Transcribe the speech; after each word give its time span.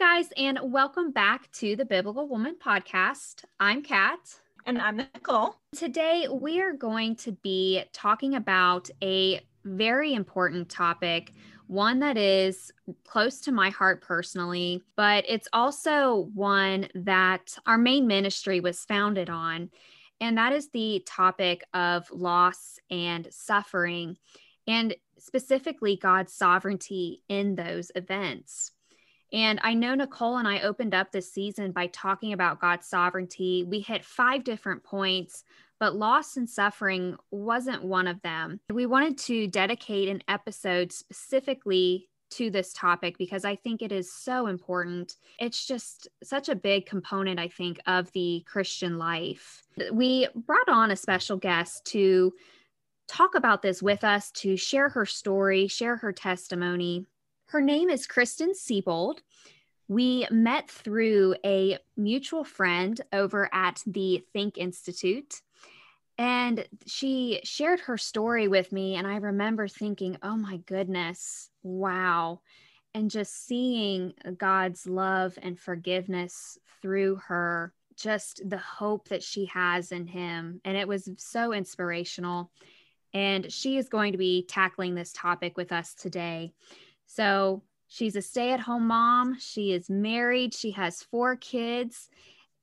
guys, 0.00 0.30
and 0.38 0.58
welcome 0.62 1.10
back 1.10 1.52
to 1.52 1.76
the 1.76 1.84
Biblical 1.84 2.26
Woman 2.26 2.56
podcast. 2.58 3.44
I'm 3.60 3.82
Cat. 3.82 4.18
And 4.64 4.80
I'm 4.80 4.96
Nicole. 4.96 5.56
Today, 5.76 6.26
we 6.26 6.62
are 6.62 6.72
going 6.72 7.16
to 7.16 7.32
be 7.32 7.82
talking 7.92 8.34
about 8.34 8.88
a 9.02 9.42
very 9.62 10.14
important 10.14 10.70
topic, 10.70 11.34
one 11.66 11.98
that 11.98 12.16
is 12.16 12.72
close 13.04 13.42
to 13.42 13.52
my 13.52 13.68
heart 13.68 14.00
personally, 14.00 14.80
but 14.96 15.26
it's 15.28 15.48
also 15.52 16.30
one 16.32 16.88
that 16.94 17.58
our 17.66 17.76
main 17.76 18.06
ministry 18.06 18.60
was 18.60 18.86
founded 18.86 19.28
on. 19.28 19.68
And 20.18 20.38
that 20.38 20.54
is 20.54 20.70
the 20.70 21.04
topic 21.06 21.62
of 21.74 22.10
loss 22.10 22.78
and 22.90 23.28
suffering, 23.30 24.16
and 24.66 24.96
specifically 25.18 25.98
God's 26.00 26.32
sovereignty 26.32 27.22
in 27.28 27.54
those 27.54 27.92
events. 27.94 28.72
And 29.32 29.60
I 29.62 29.74
know 29.74 29.94
Nicole 29.94 30.38
and 30.38 30.48
I 30.48 30.60
opened 30.60 30.94
up 30.94 31.12
this 31.12 31.32
season 31.32 31.72
by 31.72 31.86
talking 31.88 32.32
about 32.32 32.60
God's 32.60 32.86
sovereignty. 32.86 33.64
We 33.64 33.80
hit 33.80 34.04
five 34.04 34.44
different 34.44 34.82
points, 34.82 35.44
but 35.78 35.94
loss 35.94 36.36
and 36.36 36.48
suffering 36.48 37.16
wasn't 37.30 37.84
one 37.84 38.06
of 38.06 38.20
them. 38.22 38.60
We 38.70 38.86
wanted 38.86 39.18
to 39.18 39.46
dedicate 39.46 40.08
an 40.08 40.22
episode 40.28 40.92
specifically 40.92 42.08
to 42.30 42.50
this 42.50 42.72
topic 42.72 43.18
because 43.18 43.44
I 43.44 43.56
think 43.56 43.82
it 43.82 43.92
is 43.92 44.12
so 44.12 44.46
important. 44.46 45.16
It's 45.38 45.66
just 45.66 46.08
such 46.22 46.48
a 46.48 46.54
big 46.54 46.86
component, 46.86 47.40
I 47.40 47.48
think, 47.48 47.80
of 47.86 48.10
the 48.12 48.44
Christian 48.46 48.98
life. 48.98 49.62
We 49.92 50.28
brought 50.34 50.68
on 50.68 50.90
a 50.90 50.96
special 50.96 51.36
guest 51.36 51.84
to 51.86 52.32
talk 53.08 53.34
about 53.34 53.62
this 53.62 53.82
with 53.82 54.04
us, 54.04 54.30
to 54.30 54.56
share 54.56 54.88
her 54.90 55.04
story, 55.04 55.66
share 55.66 55.96
her 55.96 56.12
testimony. 56.12 57.06
Her 57.46 57.60
name 57.60 57.90
is 57.90 58.06
Kristin 58.06 58.54
Siebold. 58.54 59.22
We 59.90 60.24
met 60.30 60.70
through 60.70 61.34
a 61.44 61.76
mutual 61.96 62.44
friend 62.44 63.00
over 63.12 63.50
at 63.52 63.82
the 63.88 64.24
Think 64.32 64.56
Institute. 64.56 65.42
And 66.16 66.64
she 66.86 67.40
shared 67.42 67.80
her 67.80 67.98
story 67.98 68.46
with 68.46 68.70
me. 68.70 68.94
And 68.94 69.04
I 69.04 69.16
remember 69.16 69.66
thinking, 69.66 70.16
oh 70.22 70.36
my 70.36 70.58
goodness, 70.58 71.50
wow. 71.64 72.40
And 72.94 73.10
just 73.10 73.48
seeing 73.48 74.14
God's 74.38 74.86
love 74.86 75.36
and 75.42 75.58
forgiveness 75.58 76.56
through 76.80 77.16
her, 77.26 77.72
just 77.96 78.48
the 78.48 78.58
hope 78.58 79.08
that 79.08 79.24
she 79.24 79.46
has 79.46 79.90
in 79.90 80.06
Him. 80.06 80.60
And 80.64 80.76
it 80.76 80.86
was 80.86 81.08
so 81.18 81.52
inspirational. 81.52 82.52
And 83.12 83.52
she 83.52 83.76
is 83.76 83.88
going 83.88 84.12
to 84.12 84.18
be 84.18 84.46
tackling 84.48 84.94
this 84.94 85.12
topic 85.12 85.56
with 85.56 85.72
us 85.72 85.94
today. 85.94 86.52
So 87.06 87.64
she's 87.90 88.16
a 88.16 88.22
stay 88.22 88.52
at 88.52 88.60
home 88.60 88.86
mom. 88.86 89.38
She 89.38 89.72
is 89.72 89.90
married. 89.90 90.54
She 90.54 90.70
has 90.70 91.02
four 91.02 91.36
kids. 91.36 92.08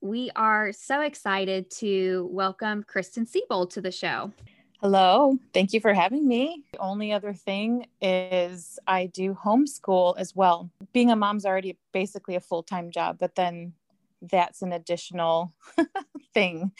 We 0.00 0.30
are 0.34 0.72
so 0.72 1.02
excited 1.02 1.70
to 1.72 2.28
welcome 2.32 2.82
Kristin 2.82 3.28
Siebold 3.28 3.70
to 3.72 3.80
the 3.80 3.92
show. 3.92 4.32
Hello. 4.80 5.36
Thank 5.52 5.72
you 5.72 5.80
for 5.80 5.92
having 5.92 6.26
me. 6.26 6.64
The 6.72 6.78
only 6.78 7.12
other 7.12 7.34
thing 7.34 7.86
is 8.00 8.78
I 8.86 9.06
do 9.06 9.34
homeschool 9.34 10.14
as 10.16 10.34
well. 10.34 10.70
Being 10.92 11.10
a 11.10 11.16
mom's 11.16 11.44
already 11.44 11.76
basically 11.92 12.36
a 12.36 12.40
full 12.40 12.62
time 12.62 12.90
job, 12.90 13.18
but 13.18 13.34
then 13.34 13.74
that's 14.22 14.62
an 14.62 14.72
additional 14.72 15.52
thing 16.34 16.72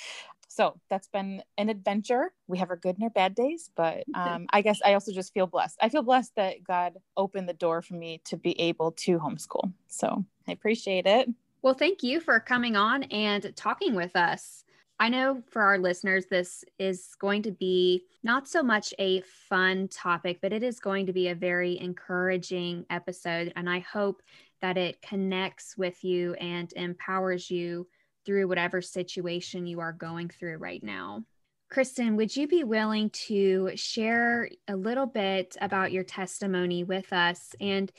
so 0.49 0.81
that's 0.89 1.09
been 1.09 1.43
an 1.59 1.69
adventure. 1.69 2.33
We 2.47 2.59
have 2.59 2.71
our 2.71 2.77
good 2.77 2.97
and 2.97 3.05
our 3.05 3.11
bad 3.11 3.35
days, 3.35 3.71
but 3.77 4.05
um, 4.15 4.47
I 4.53 4.63
guess 4.63 4.81
I 4.85 4.95
also 4.95 5.13
just 5.13 5.33
feel 5.33 5.47
blessed. 5.47 5.79
I 5.81 5.89
feel 5.89 6.03
blessed 6.03 6.35
that 6.37 6.65
God 6.65 6.95
opened 7.17 7.49
the 7.49 7.55
door 7.55 7.83
for 7.83 7.95
me 7.95 8.21
to 8.25 8.37
be 8.37 8.59
able 8.61 8.93
to 8.93 9.19
homeschool. 9.19 9.73
So 9.87 10.25
I 10.49 10.53
appreciate 10.53 11.07
it. 11.07 11.28
Well, 11.62 11.75
thank 11.75 12.03
you 12.03 12.21
for 12.21 12.41
coming 12.41 12.77
on 12.77 13.05
and 13.05 13.53
talking 13.56 13.95
with 13.95 14.17
us. 14.17 14.65
I 15.00 15.09
know 15.09 15.43
for 15.49 15.62
our 15.62 15.78
listeners, 15.78 16.27
this 16.27 16.65
is 16.78 17.15
going 17.21 17.43
to 17.43 17.53
be 17.53 18.05
not 18.25 18.49
so 18.49 18.62
much 18.62 18.93
a 18.99 19.21
fun 19.49 19.87
topic, 19.89 20.39
but 20.43 20.53
it 20.53 20.65
is 20.65 20.81
going 20.81 21.06
to 21.06 21.12
be 21.12 21.28
a 21.28 21.37
very 21.37 21.78
encouraging 21.78 22.84
episode. 22.91 23.53
And 23.55 23.71
I 23.71 23.78
hope 23.81 24.22
that 24.61 24.77
it 24.77 25.01
connects 25.03 25.77
with 25.77 26.03
you 26.03 26.34
and 26.34 26.72
empowers 26.75 27.49
you 27.49 27.87
through 28.28 28.47
whatever 28.47 28.83
situation 28.83 29.66
you 29.66 29.81
are 29.81 29.93
going 29.93 30.28
through 30.28 30.59
right 30.59 30.83
now. 30.83 31.25
Kristin, 31.72 32.15
would 32.16 32.37
you 32.37 32.47
be 32.47 32.62
willing 32.62 33.09
to 33.09 33.71
share 33.75 34.50
a 34.69 34.77
little 34.77 35.06
bit 35.06 35.56
about 35.62 35.93
your 35.93 36.05
testimony 36.05 36.84
with 36.84 37.11
us 37.15 37.55
and 37.59 37.91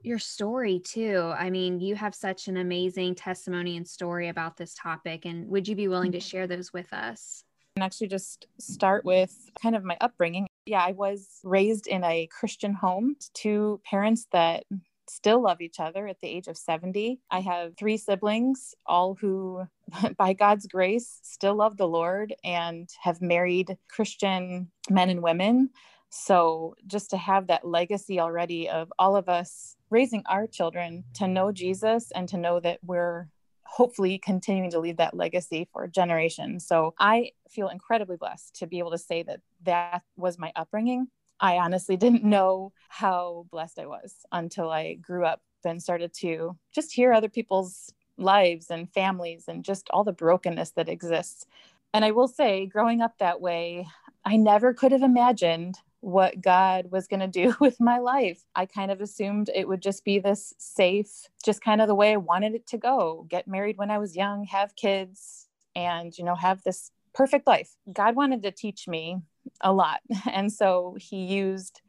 your 0.00 0.20
story 0.20 0.78
too? 0.78 1.32
I 1.36 1.50
mean, 1.50 1.80
you 1.80 1.96
have 1.96 2.14
such 2.14 2.46
an 2.46 2.58
amazing 2.58 3.16
testimony 3.16 3.76
and 3.76 3.86
story 3.86 4.28
about 4.28 4.56
this 4.56 4.72
topic, 4.74 5.24
and 5.24 5.48
would 5.48 5.66
you 5.66 5.74
be 5.74 5.88
willing 5.88 6.12
to 6.12 6.18
mm-hmm. 6.18 6.28
share 6.28 6.46
those 6.46 6.72
with 6.72 6.92
us? 6.92 7.42
And 7.74 7.82
actually, 7.82 8.08
just 8.08 8.46
start 8.60 9.04
with 9.04 9.34
kind 9.60 9.74
of 9.74 9.82
my 9.82 9.96
upbringing. 10.00 10.46
Yeah, 10.64 10.84
I 10.86 10.92
was 10.92 11.40
raised 11.42 11.88
in 11.88 12.04
a 12.04 12.28
Christian 12.28 12.72
home, 12.72 13.16
two 13.34 13.80
parents 13.84 14.28
that 14.30 14.62
still 15.08 15.42
love 15.42 15.60
each 15.60 15.80
other 15.80 16.06
at 16.06 16.20
the 16.20 16.28
age 16.28 16.48
of 16.48 16.56
70. 16.56 17.20
I 17.30 17.40
have 17.40 17.76
three 17.76 17.96
siblings, 17.96 18.74
all 18.86 19.14
who, 19.14 19.64
by 20.16 20.32
God's 20.32 20.66
grace, 20.66 21.20
still 21.22 21.56
love 21.56 21.76
the 21.76 21.88
Lord 21.88 22.34
and 22.44 22.88
have 23.00 23.20
married 23.20 23.76
Christian 23.88 24.70
men 24.90 25.10
and 25.10 25.22
women. 25.22 25.70
So, 26.10 26.74
just 26.86 27.10
to 27.10 27.16
have 27.16 27.46
that 27.46 27.66
legacy 27.66 28.20
already 28.20 28.68
of 28.68 28.92
all 28.98 29.16
of 29.16 29.30
us 29.30 29.76
raising 29.88 30.22
our 30.26 30.46
children 30.46 31.04
to 31.14 31.26
know 31.26 31.52
Jesus 31.52 32.10
and 32.14 32.28
to 32.28 32.36
know 32.36 32.60
that 32.60 32.80
we're 32.84 33.28
hopefully 33.64 34.18
continuing 34.18 34.70
to 34.72 34.78
leave 34.78 34.98
that 34.98 35.14
legacy 35.14 35.68
for 35.72 35.88
generations. 35.88 36.66
So, 36.66 36.94
I 36.98 37.30
feel 37.48 37.68
incredibly 37.68 38.16
blessed 38.16 38.56
to 38.56 38.66
be 38.66 38.78
able 38.78 38.90
to 38.90 38.98
say 38.98 39.22
that 39.22 39.40
that 39.62 40.02
was 40.16 40.38
my 40.38 40.52
upbringing 40.54 41.08
I 41.42 41.58
honestly 41.58 41.96
didn't 41.96 42.22
know 42.22 42.72
how 42.88 43.46
blessed 43.50 43.80
I 43.80 43.86
was 43.86 44.14
until 44.30 44.70
I 44.70 44.94
grew 44.94 45.26
up 45.26 45.42
and 45.64 45.82
started 45.82 46.14
to 46.14 46.56
just 46.72 46.92
hear 46.92 47.12
other 47.12 47.28
people's 47.28 47.92
lives 48.16 48.70
and 48.70 48.92
families 48.92 49.44
and 49.48 49.64
just 49.64 49.88
all 49.90 50.04
the 50.04 50.12
brokenness 50.12 50.70
that 50.72 50.88
exists. 50.88 51.44
And 51.92 52.04
I 52.04 52.12
will 52.12 52.28
say, 52.28 52.66
growing 52.66 53.02
up 53.02 53.18
that 53.18 53.40
way, 53.40 53.88
I 54.24 54.36
never 54.36 54.72
could 54.72 54.92
have 54.92 55.02
imagined 55.02 55.76
what 56.00 56.40
God 56.40 56.90
was 56.90 57.08
going 57.08 57.20
to 57.20 57.26
do 57.26 57.56
with 57.60 57.80
my 57.80 57.98
life. 57.98 58.44
I 58.54 58.66
kind 58.66 58.92
of 58.92 59.00
assumed 59.00 59.50
it 59.52 59.66
would 59.66 59.82
just 59.82 60.04
be 60.04 60.20
this 60.20 60.54
safe, 60.58 61.28
just 61.44 61.62
kind 61.62 61.80
of 61.80 61.88
the 61.88 61.94
way 61.94 62.12
I 62.12 62.18
wanted 62.18 62.54
it 62.54 62.68
to 62.68 62.78
go 62.78 63.26
get 63.28 63.48
married 63.48 63.78
when 63.78 63.90
I 63.90 63.98
was 63.98 64.16
young, 64.16 64.44
have 64.44 64.76
kids, 64.76 65.48
and, 65.74 66.16
you 66.16 66.24
know, 66.24 66.36
have 66.36 66.62
this 66.62 66.92
perfect 67.14 67.46
life. 67.46 67.70
God 67.92 68.16
wanted 68.16 68.42
to 68.42 68.50
teach 68.50 68.88
me 68.88 69.18
a 69.60 69.72
lot. 69.72 70.00
And 70.32 70.52
so 70.52 70.96
he 70.98 71.24
used 71.24 71.80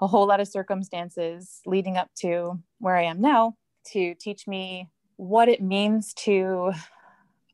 a 0.00 0.06
whole 0.06 0.26
lot 0.26 0.40
of 0.40 0.48
circumstances 0.48 1.60
leading 1.66 1.96
up 1.96 2.10
to 2.20 2.58
where 2.78 2.96
I 2.96 3.04
am 3.04 3.20
now 3.20 3.56
to 3.92 4.14
teach 4.14 4.46
me 4.46 4.88
what 5.16 5.48
it 5.48 5.62
means 5.62 6.14
to 6.14 6.72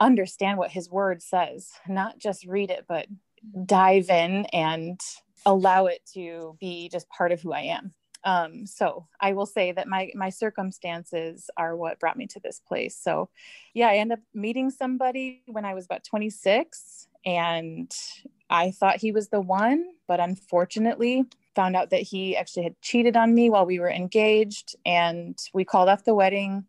understand 0.01 0.59
what 0.59 0.71
his 0.71 0.91
word 0.91 1.23
says, 1.23 1.71
not 1.87 2.19
just 2.19 2.47
read 2.47 2.71
it, 2.71 2.87
but 2.89 3.07
dive 3.67 4.09
in 4.11 4.47
and 4.47 5.01
allow 5.45 5.87
it 5.87 6.01
to 6.15 6.57
be 6.61 6.89
just 6.89 7.09
part 7.09 7.33
of 7.33 7.41
who 7.41 7.53
I 7.53 7.63
am. 7.63 7.93
Um, 8.25 8.67
so 8.67 9.07
I 9.21 9.33
will 9.33 9.47
say 9.47 9.73
that 9.73 9.87
my 9.87 10.11
my 10.15 10.29
circumstances 10.29 11.51
are 11.57 11.77
what 11.77 12.01
brought 12.01 12.17
me 12.17 12.27
to 12.29 12.41
this 12.41 12.61
place. 12.67 12.97
So 12.97 13.31
yeah, 13.75 13.89
I 13.89 13.97
ended 13.97 14.19
up 14.19 14.25
meeting 14.35 14.71
somebody 14.71 15.43
when 15.47 15.65
I 15.65 15.75
was 15.75 15.85
about 15.85 16.05
26 16.05 17.09
and 17.29 17.95
I 18.49 18.71
thought 18.71 19.03
he 19.03 19.13
was 19.13 19.29
the 19.29 19.41
one, 19.41 19.85
but 20.07 20.19
unfortunately 20.19 21.27
found 21.55 21.77
out 21.77 21.91
that 21.91 22.01
he 22.01 22.35
actually 22.35 22.63
had 22.63 22.81
cheated 22.81 23.19
on 23.19 23.35
me 23.35 23.51
while 23.51 23.67
we 23.67 23.79
were 23.79 23.91
engaged 23.91 24.75
and 24.87 25.39
we 25.53 25.63
called 25.63 25.91
off 25.91 26.05
the 26.05 26.15
wedding. 26.15 26.65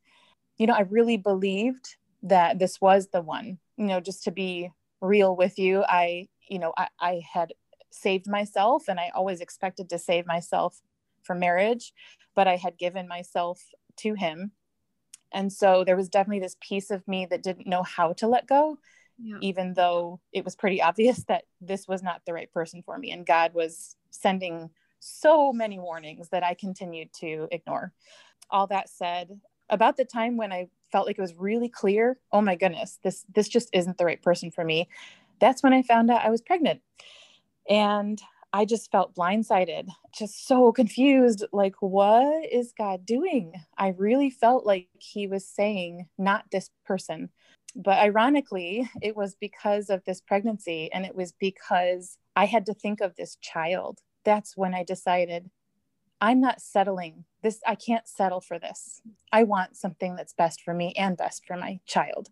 You 0.57 0.67
know, 0.67 0.73
I 0.73 0.81
really 0.81 1.15
believed 1.15 1.95
that 2.23 2.59
this 2.59 2.81
was 2.81 3.07
the 3.07 3.21
one. 3.21 3.59
You 3.77 3.85
know, 3.85 4.01
just 4.01 4.25
to 4.25 4.31
be 4.31 4.69
real 4.99 5.33
with 5.33 5.57
you, 5.57 5.85
I, 5.87 6.27
you 6.49 6.59
know, 6.59 6.73
I, 6.75 6.89
I 6.99 7.21
had 7.31 7.53
saved 7.91 8.27
myself 8.27 8.89
and 8.89 8.99
I 8.99 9.11
always 9.15 9.39
expected 9.39 9.89
to 9.89 9.97
save 9.97 10.27
myself 10.27 10.81
for 11.23 11.35
marriage, 11.35 11.93
but 12.35 12.49
I 12.49 12.57
had 12.57 12.77
given 12.77 13.07
myself 13.07 13.61
to 13.99 14.13
him. 14.13 14.51
And 15.31 15.53
so 15.53 15.85
there 15.85 15.95
was 15.95 16.09
definitely 16.09 16.41
this 16.41 16.57
piece 16.59 16.91
of 16.91 17.07
me 17.07 17.25
that 17.27 17.43
didn't 17.43 17.67
know 17.67 17.83
how 17.83 18.11
to 18.13 18.27
let 18.27 18.45
go 18.45 18.77
yeah. 19.21 19.37
even 19.41 19.73
though 19.73 20.19
it 20.33 20.45
was 20.45 20.55
pretty 20.55 20.81
obvious 20.89 21.23
that 21.25 21.45
this 21.61 21.87
was 21.87 22.03
not 22.03 22.21
the 22.25 22.33
right 22.33 22.51
person 22.51 22.81
for 22.81 22.97
me. 22.97 23.11
And 23.11 23.25
God 23.25 23.53
was 23.53 23.95
sending 24.11 24.69
so 24.99 25.53
many 25.53 25.79
warnings 25.79 26.29
that 26.29 26.43
I 26.43 26.53
continued 26.53 27.13
to 27.19 27.47
ignore. 27.51 27.93
All 28.49 28.67
that 28.67 28.89
said, 28.89 29.39
about 29.69 29.97
the 29.97 30.05
time 30.05 30.35
when 30.35 30.51
I 30.51 30.67
felt 30.91 31.05
like 31.05 31.17
it 31.17 31.21
was 31.21 31.35
really 31.35 31.69
clear, 31.69 32.17
oh 32.31 32.41
my 32.41 32.55
goodness, 32.55 32.99
this 33.03 33.25
this 33.33 33.47
just 33.47 33.69
isn't 33.73 33.97
the 33.97 34.05
right 34.05 34.21
person 34.21 34.51
for 34.51 34.63
me. 34.63 34.89
That's 35.39 35.63
when 35.63 35.73
I 35.73 35.83
found 35.83 36.09
out 36.09 36.25
I 36.25 36.29
was 36.29 36.41
pregnant. 36.41 36.81
And 37.69 38.19
I 38.51 38.65
just 38.65 38.91
felt 38.91 39.13
blindsided, 39.13 39.89
just 40.11 40.47
so 40.47 40.71
confused. 40.71 41.45
Like, 41.53 41.75
what 41.81 42.51
is 42.51 42.73
God 42.75 43.05
doing? 43.05 43.53
I 43.77 43.89
really 43.89 44.31
felt 44.31 44.65
like 44.65 44.87
He 44.97 45.27
was 45.27 45.45
saying, 45.45 46.07
not 46.17 46.45
this 46.51 46.71
person. 46.85 47.29
But 47.75 47.99
ironically, 47.99 48.89
it 49.01 49.15
was 49.15 49.35
because 49.35 49.89
of 49.89 50.03
this 50.05 50.21
pregnancy 50.21 50.91
and 50.91 51.05
it 51.05 51.15
was 51.15 51.31
because 51.33 52.17
I 52.35 52.45
had 52.45 52.65
to 52.67 52.73
think 52.73 53.01
of 53.01 53.15
this 53.15 53.35
child. 53.37 53.99
That's 54.23 54.57
when 54.57 54.73
I 54.73 54.83
decided 54.83 55.49
I'm 56.21 56.41
not 56.41 56.61
settling 56.61 57.23
this. 57.43 57.61
I 57.65 57.75
can't 57.75 58.07
settle 58.07 58.41
for 58.41 58.59
this. 58.59 59.01
I 59.31 59.43
want 59.43 59.77
something 59.77 60.15
that's 60.15 60.33
best 60.33 60.61
for 60.61 60.73
me 60.73 60.93
and 60.97 61.15
best 61.15 61.45
for 61.45 61.55
my 61.55 61.79
child. 61.85 62.29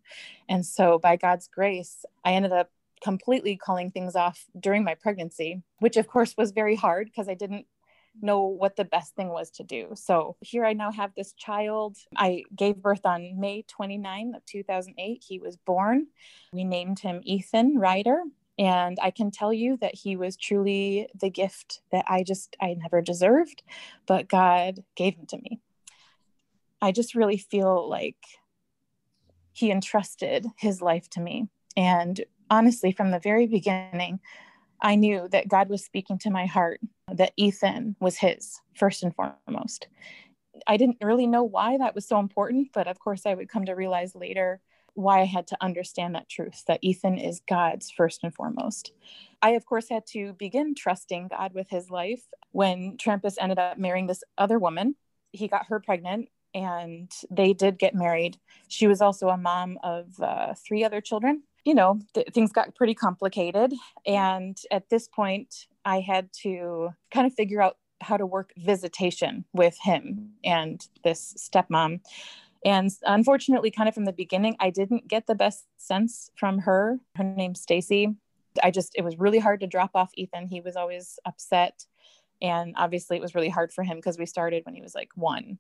And 0.50 0.66
so, 0.66 1.00
by 1.00 1.16
God's 1.16 1.48
grace, 1.48 2.04
I 2.26 2.34
ended 2.34 2.52
up 2.52 2.70
completely 3.02 3.56
calling 3.56 3.92
things 3.92 4.16
off 4.16 4.46
during 4.60 4.84
my 4.84 4.96
pregnancy, 4.96 5.62
which 5.80 5.98
of 5.98 6.08
course 6.08 6.36
was 6.38 6.52
very 6.52 6.76
hard 6.76 7.08
because 7.08 7.30
I 7.30 7.34
didn't 7.34 7.66
know 8.22 8.42
what 8.42 8.76
the 8.76 8.86
best 8.86 9.16
thing 9.16 9.30
was 9.30 9.50
to 9.52 9.64
do. 9.64 9.90
So 9.96 10.36
here 10.42 10.66
I 10.66 10.74
now 10.74 10.92
have 10.92 11.12
this 11.16 11.34
child. 11.34 11.98
I 12.16 12.44
gave 12.56 12.78
birth 12.78 13.06
on 13.06 13.40
May 13.40 13.64
29 13.68 14.34
of 14.36 14.46
2008. 14.46 15.24
He 15.28 15.40
was 15.40 15.58
born. 15.58 16.08
We 16.52 16.64
named 16.64 17.00
him 17.00 17.22
Ethan 17.24 17.78
Ryder. 17.78 18.24
And 18.60 18.98
I 19.02 19.12
can 19.12 19.30
tell 19.30 19.54
you 19.54 19.78
that 19.78 19.94
he 19.94 20.16
was 20.16 20.36
truly 20.36 21.08
the 21.20 21.30
gift 21.30 21.82
that 21.92 22.06
I 22.08 22.24
just, 22.24 22.56
I 22.60 22.74
never 22.74 23.02
deserved, 23.02 23.62
but 24.08 24.28
God 24.28 24.84
gave 24.96 25.16
him 25.16 25.28
to 25.28 25.38
me. 25.38 25.60
I 26.82 26.92
just 26.92 27.16
really 27.16 27.38
feel 27.38 27.88
like 27.88 28.18
he 29.54 29.72
entrusted 29.72 30.48
his 30.58 30.82
life 30.82 31.10
to 31.12 31.20
me. 31.20 31.50
And 31.76 32.24
honestly, 32.50 32.92
from 32.92 33.12
the 33.12 33.20
very 33.20 33.46
beginning, 33.48 34.20
I 34.82 34.96
knew 34.96 35.28
that 35.32 35.48
God 35.48 35.70
was 35.70 35.84
speaking 35.84 36.18
to 36.20 36.30
my 36.30 36.46
heart, 36.46 36.80
that 37.12 37.34
Ethan 37.38 37.96
was 38.00 38.18
his 38.18 38.60
first 38.76 39.04
and 39.04 39.14
foremost. 39.16 39.88
I 40.66 40.78
didn't 40.78 40.98
really 41.02 41.28
know 41.28 41.44
why 41.44 41.78
that 41.78 41.96
was 41.96 42.08
so 42.08 42.20
important, 42.20 42.70
but 42.74 42.88
of 42.88 43.00
course, 43.00 43.26
I 43.26 43.34
would 43.34 43.50
come 43.50 43.66
to 43.66 43.74
realize 43.74 44.16
later 44.16 44.62
why 44.94 45.22
I 45.22 45.26
had 45.26 45.46
to 45.48 45.58
understand 45.62 46.16
that 46.16 46.30
truth 46.30 46.64
that 46.68 46.80
Ethan 46.82 47.20
is 47.20 47.42
God's 47.48 47.92
first 47.92 48.24
and 48.24 48.34
foremost. 48.34 48.92
I, 49.42 49.52
of 49.52 49.66
course, 49.66 49.90
had 49.90 50.08
to 50.08 50.34
begin 50.34 50.74
trusting 50.74 51.28
God 51.28 51.54
with 51.54 51.70
his 51.70 51.92
life 51.92 52.24
when 52.52 52.98
Trampus 52.98 53.36
ended 53.40 53.60
up 53.60 53.78
marrying 53.78 54.08
this 54.08 54.24
other 54.38 54.58
woman. 54.58 54.96
He 55.32 55.48
got 55.48 55.68
her 55.68 55.80
pregnant 55.80 56.30
and 56.56 57.12
they 57.30 57.54
did 57.54 57.78
get 57.78 57.94
married. 57.94 58.38
She 58.68 58.88
was 58.88 59.02
also 59.02 59.30
a 59.30 59.38
mom 59.38 59.78
of 59.84 60.20
uh, 60.20 60.56
three 60.56 60.84
other 60.84 61.02
children 61.02 61.44
you 61.68 61.76
know, 61.76 62.00
th- 62.14 62.30
things 62.34 62.54
got 62.54 62.74
pretty 62.76 62.94
complicated. 62.94 63.74
And 64.06 64.58
at 64.72 64.90
this 64.90 65.10
point, 65.10 65.68
I 65.84 66.00
had 66.00 66.30
to 66.44 66.92
kind 67.12 67.28
of 67.28 67.34
figure 67.34 67.62
out 67.62 67.76
how 68.00 68.16
to 68.16 68.26
work 68.26 68.54
visitation 68.56 69.44
with 69.52 69.78
him 69.84 70.30
and 70.46 70.80
this 71.04 71.36
stepmom. 71.38 72.00
And 72.64 72.90
unfortunately, 73.04 73.70
kind 73.70 73.90
of 73.90 73.96
from 73.96 74.06
the 74.06 74.14
beginning, 74.14 74.56
I 74.62 74.70
didn't 74.70 75.10
get 75.10 75.28
the 75.28 75.36
best 75.36 75.66
sense 75.76 76.32
from 76.38 76.60
her. 76.60 77.00
Her 77.16 77.26
name's 77.26 77.60
Stacy. 77.60 78.16
I 78.64 78.72
just, 78.72 78.94
it 78.96 79.04
was 79.04 79.20
really 79.20 79.40
hard 79.40 79.60
to 79.60 79.68
drop 79.68 79.92
off 79.94 80.12
Ethan. 80.16 80.48
He 80.48 80.62
was 80.62 80.78
always 80.78 81.20
upset. 81.26 81.84
And 82.42 82.76
obviously, 82.78 83.18
it 83.18 83.22
was 83.22 83.36
really 83.36 83.50
hard 83.50 83.74
for 83.74 83.84
him 83.84 83.98
because 83.98 84.18
we 84.18 84.26
started 84.26 84.66
when 84.66 84.74
he 84.74 84.82
was 84.82 84.96
like 84.96 85.10
one 85.16 85.60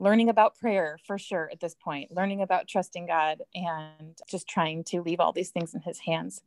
learning 0.00 0.30
about 0.30 0.58
prayer 0.58 0.98
for 1.06 1.18
sure 1.18 1.48
at 1.52 1.60
this 1.60 1.74
point, 1.74 2.10
learning 2.10 2.40
about 2.40 2.66
trusting 2.66 3.06
God 3.06 3.42
and 3.54 4.18
just 4.28 4.48
trying 4.48 4.82
to 4.84 5.02
leave 5.02 5.20
all 5.20 5.32
these 5.32 5.50
things 5.50 5.74
in 5.74 5.82
his 5.82 6.00
hands. 6.00 6.42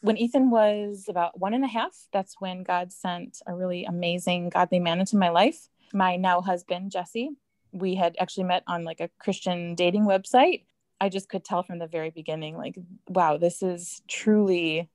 When 0.00 0.16
Ethan 0.16 0.50
was 0.50 1.04
about 1.08 1.38
one 1.38 1.52
and 1.54 1.64
a 1.64 1.68
half, 1.68 1.94
that's 2.12 2.40
when 2.40 2.62
God 2.62 2.92
sent 2.92 3.42
a 3.46 3.54
really 3.54 3.84
amazing, 3.84 4.48
godly 4.48 4.80
man 4.80 4.98
into 4.98 5.16
my 5.16 5.28
life. 5.28 5.68
My 5.92 6.16
now 6.16 6.40
husband, 6.40 6.90
Jesse, 6.90 7.30
we 7.72 7.94
had 7.94 8.16
actually 8.18 8.44
met 8.44 8.64
on 8.66 8.84
like 8.84 9.00
a 9.00 9.10
Christian 9.18 9.74
dating 9.74 10.06
website. 10.06 10.64
I 10.98 11.10
just 11.10 11.28
could 11.28 11.44
tell 11.44 11.62
from 11.62 11.78
the 11.78 11.86
very 11.86 12.10
beginning, 12.10 12.56
like, 12.56 12.78
wow, 13.08 13.36
this 13.36 13.62
is 13.62 14.00
truly 14.08 14.88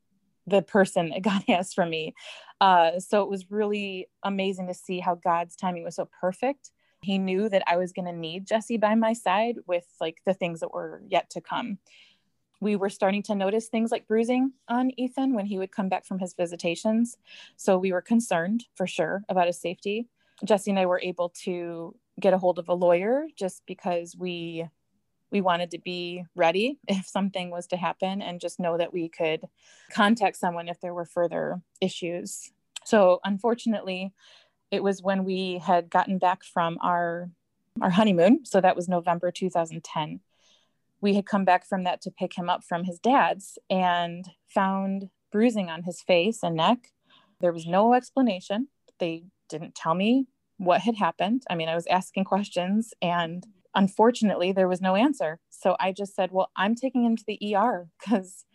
the 0.47 0.63
person 0.63 1.09
that 1.09 1.21
God 1.21 1.44
has 1.47 1.71
for 1.71 1.86
me. 1.86 2.15
Uh, 2.59 3.00
so 3.00 3.21
it 3.21 3.30
was 3.30 3.51
really 3.51 4.07
amazing 4.24 4.68
to 4.68 4.74
see 4.74 5.00
how 5.00 5.15
God's 5.15 5.56
timing 5.56 5.83
was 5.83 5.95
so 5.95 6.09
perfect 6.19 6.71
he 7.01 7.18
knew 7.18 7.50
that 7.50 7.63
I 7.68 7.77
was 7.77 7.92
going 7.92 8.06
to 8.06 8.12
need 8.12 8.48
Jesse 8.48 8.77
by 8.77 8.95
my 8.95 9.13
side 9.13 9.57
with 9.65 9.86
like 10.00 10.21
the 10.25 10.33
things 10.33 10.59
that 10.59 10.74
were 10.74 11.01
yet 11.07 11.30
to 11.31 11.42
come. 11.42 11.80
We 12.59 12.75
were 12.75 12.89
starting 12.89 13.24
to 13.24 13.36
notice 13.36 13.68
things 13.68 13.92
like 13.92 14.07
bruising 14.07 14.53
on 14.68 14.92
Ethan 14.98 15.33
when 15.33 15.48
he 15.48 15.57
would 15.57 15.71
come 15.71 15.89
back 15.89 16.06
from 16.06 16.19
his 16.19 16.36
visitations. 16.36 17.18
So 17.57 17.77
we 17.77 17.92
were 17.92 18.03
concerned 18.03 18.65
for 18.75 18.86
sure 18.86 19.24
about 19.30 19.48
his 19.48 19.59
safety. 19.59 20.07
Jesse 20.45 20.69
and 20.69 20.80
I 20.80 20.86
were 20.86 21.01
able 21.01 21.30
to 21.44 21.95
get 22.19 22.33
a 22.33 22.38
hold 22.38 22.59
of 22.59 22.69
a 22.69 22.74
lawyer 22.74 23.25
just 23.36 23.63
because 23.65 24.15
we 24.18 24.68
we 25.31 25.39
wanted 25.39 25.71
to 25.71 25.80
be 25.80 26.25
ready 26.36 26.77
if 26.88 27.07
something 27.07 27.50
was 27.50 27.65
to 27.68 27.77
happen 27.77 28.21
and 28.21 28.42
just 28.42 28.59
know 28.59 28.77
that 28.77 28.94
we 28.94 29.09
could 29.09 29.47
contact 29.92 30.38
someone 30.38 30.68
if 30.68 30.80
there 30.81 30.94
were 30.94 31.06
further 31.06 31.62
issues. 31.80 32.51
So 32.86 33.21
unfortunately, 33.24 34.13
it 34.71 34.81
was 34.81 35.03
when 35.03 35.25
we 35.25 35.59
had 35.59 35.89
gotten 35.89 36.18
back 36.18 36.44
from 36.44 36.77
our 36.81 37.29
our 37.81 37.89
honeymoon. 37.89 38.45
So 38.45 38.59
that 38.59 38.75
was 38.75 38.89
november 38.89 39.31
2010 39.31 40.19
we 41.01 41.15
had 41.15 41.25
come 41.25 41.44
back 41.44 41.65
from 41.65 41.83
that 41.83 42.01
to 42.01 42.12
pick 42.12 42.38
him 42.38 42.50
up 42.50 42.63
from 42.63 42.83
his 42.83 43.00
dad's 43.00 43.57
and 43.69 44.29
found 44.47 45.09
bruising 45.31 45.69
on 45.69 45.83
his 45.83 46.01
face 46.01 46.44
and 46.44 46.56
neck. 46.56 46.91
There 47.41 47.51
was 47.51 47.65
no 47.65 47.95
explanation. 47.95 48.68
They 49.00 49.23
didn't 49.50 49.75
tell 49.75 49.95
me 49.95 50.27
what 50.57 50.81
had 50.81 50.95
happened. 50.95 51.44
I 51.50 51.56
mean 51.56 51.69
i 51.69 51.75
was 51.75 51.88
asking 51.88 52.25
questions 52.25 52.94
and 53.01 53.45
unfortunately 53.73 54.51
there 54.51 54.68
was 54.68 54.79
no 54.79 54.95
answer. 54.95 55.39
So 55.50 55.75
i 55.79 55.91
just 55.91 56.15
said 56.15 56.31
well 56.31 56.51
i'm 56.56 56.75
taking 56.75 57.03
him 57.03 57.18
to 57.18 57.23
the 57.27 57.56
er 57.56 57.88
because 58.00 58.45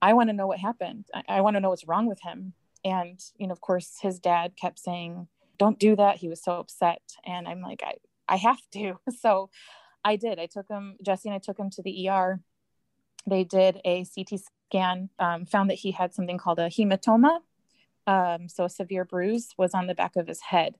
i 0.00 0.14
want 0.14 0.30
to 0.30 0.34
know 0.34 0.46
what 0.46 0.58
happened. 0.58 1.04
I, 1.14 1.22
I 1.28 1.40
want 1.42 1.56
to 1.56 1.60
know 1.60 1.68
what's 1.68 1.86
wrong 1.86 2.06
with 2.06 2.22
him. 2.22 2.54
And 2.82 3.20
you 3.36 3.46
know 3.46 3.52
of 3.52 3.60
course 3.60 3.98
his 4.00 4.18
dad 4.18 4.56
kept 4.56 4.78
saying 4.78 5.28
don't 5.60 5.78
do 5.78 5.94
that. 5.94 6.16
He 6.16 6.28
was 6.28 6.42
so 6.42 6.52
upset. 6.52 7.02
And 7.22 7.46
I'm 7.46 7.60
like, 7.60 7.82
I, 7.84 7.94
I 8.26 8.36
have 8.36 8.62
to. 8.72 8.98
So 9.20 9.50
I 10.02 10.16
did. 10.16 10.38
I 10.38 10.46
took 10.46 10.66
him, 10.68 10.96
Jesse 11.04 11.28
and 11.28 11.36
I 11.36 11.38
took 11.38 11.58
him 11.58 11.68
to 11.70 11.82
the 11.82 12.08
ER. 12.08 12.40
They 13.26 13.44
did 13.44 13.78
a 13.84 14.06
CT 14.06 14.40
scan, 14.40 15.10
um, 15.18 15.44
found 15.44 15.68
that 15.68 15.74
he 15.74 15.90
had 15.90 16.14
something 16.14 16.38
called 16.38 16.58
a 16.58 16.68
hematoma. 16.68 17.40
Um, 18.06 18.48
so 18.48 18.64
a 18.64 18.70
severe 18.70 19.04
bruise 19.04 19.50
was 19.58 19.74
on 19.74 19.86
the 19.86 19.94
back 19.94 20.16
of 20.16 20.26
his 20.26 20.40
head. 20.40 20.76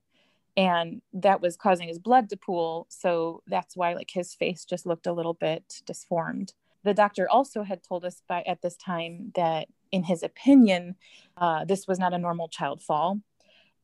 And 0.56 1.02
that 1.12 1.42
was 1.42 1.58
causing 1.58 1.86
his 1.88 1.98
blood 1.98 2.30
to 2.30 2.38
pool. 2.38 2.86
So 2.88 3.42
that's 3.46 3.76
why 3.76 3.92
like 3.92 4.10
his 4.10 4.34
face 4.34 4.64
just 4.64 4.86
looked 4.86 5.06
a 5.06 5.12
little 5.12 5.34
bit 5.34 5.82
disformed. 5.84 6.54
The 6.84 6.94
doctor 6.94 7.28
also 7.30 7.62
had 7.64 7.82
told 7.82 8.06
us 8.06 8.22
by 8.26 8.40
at 8.46 8.62
this 8.62 8.76
time 8.76 9.32
that 9.34 9.68
in 9.92 10.04
his 10.04 10.22
opinion, 10.22 10.94
uh, 11.36 11.66
this 11.66 11.86
was 11.86 11.98
not 11.98 12.14
a 12.14 12.18
normal 12.18 12.48
child 12.48 12.80
fall 12.80 13.20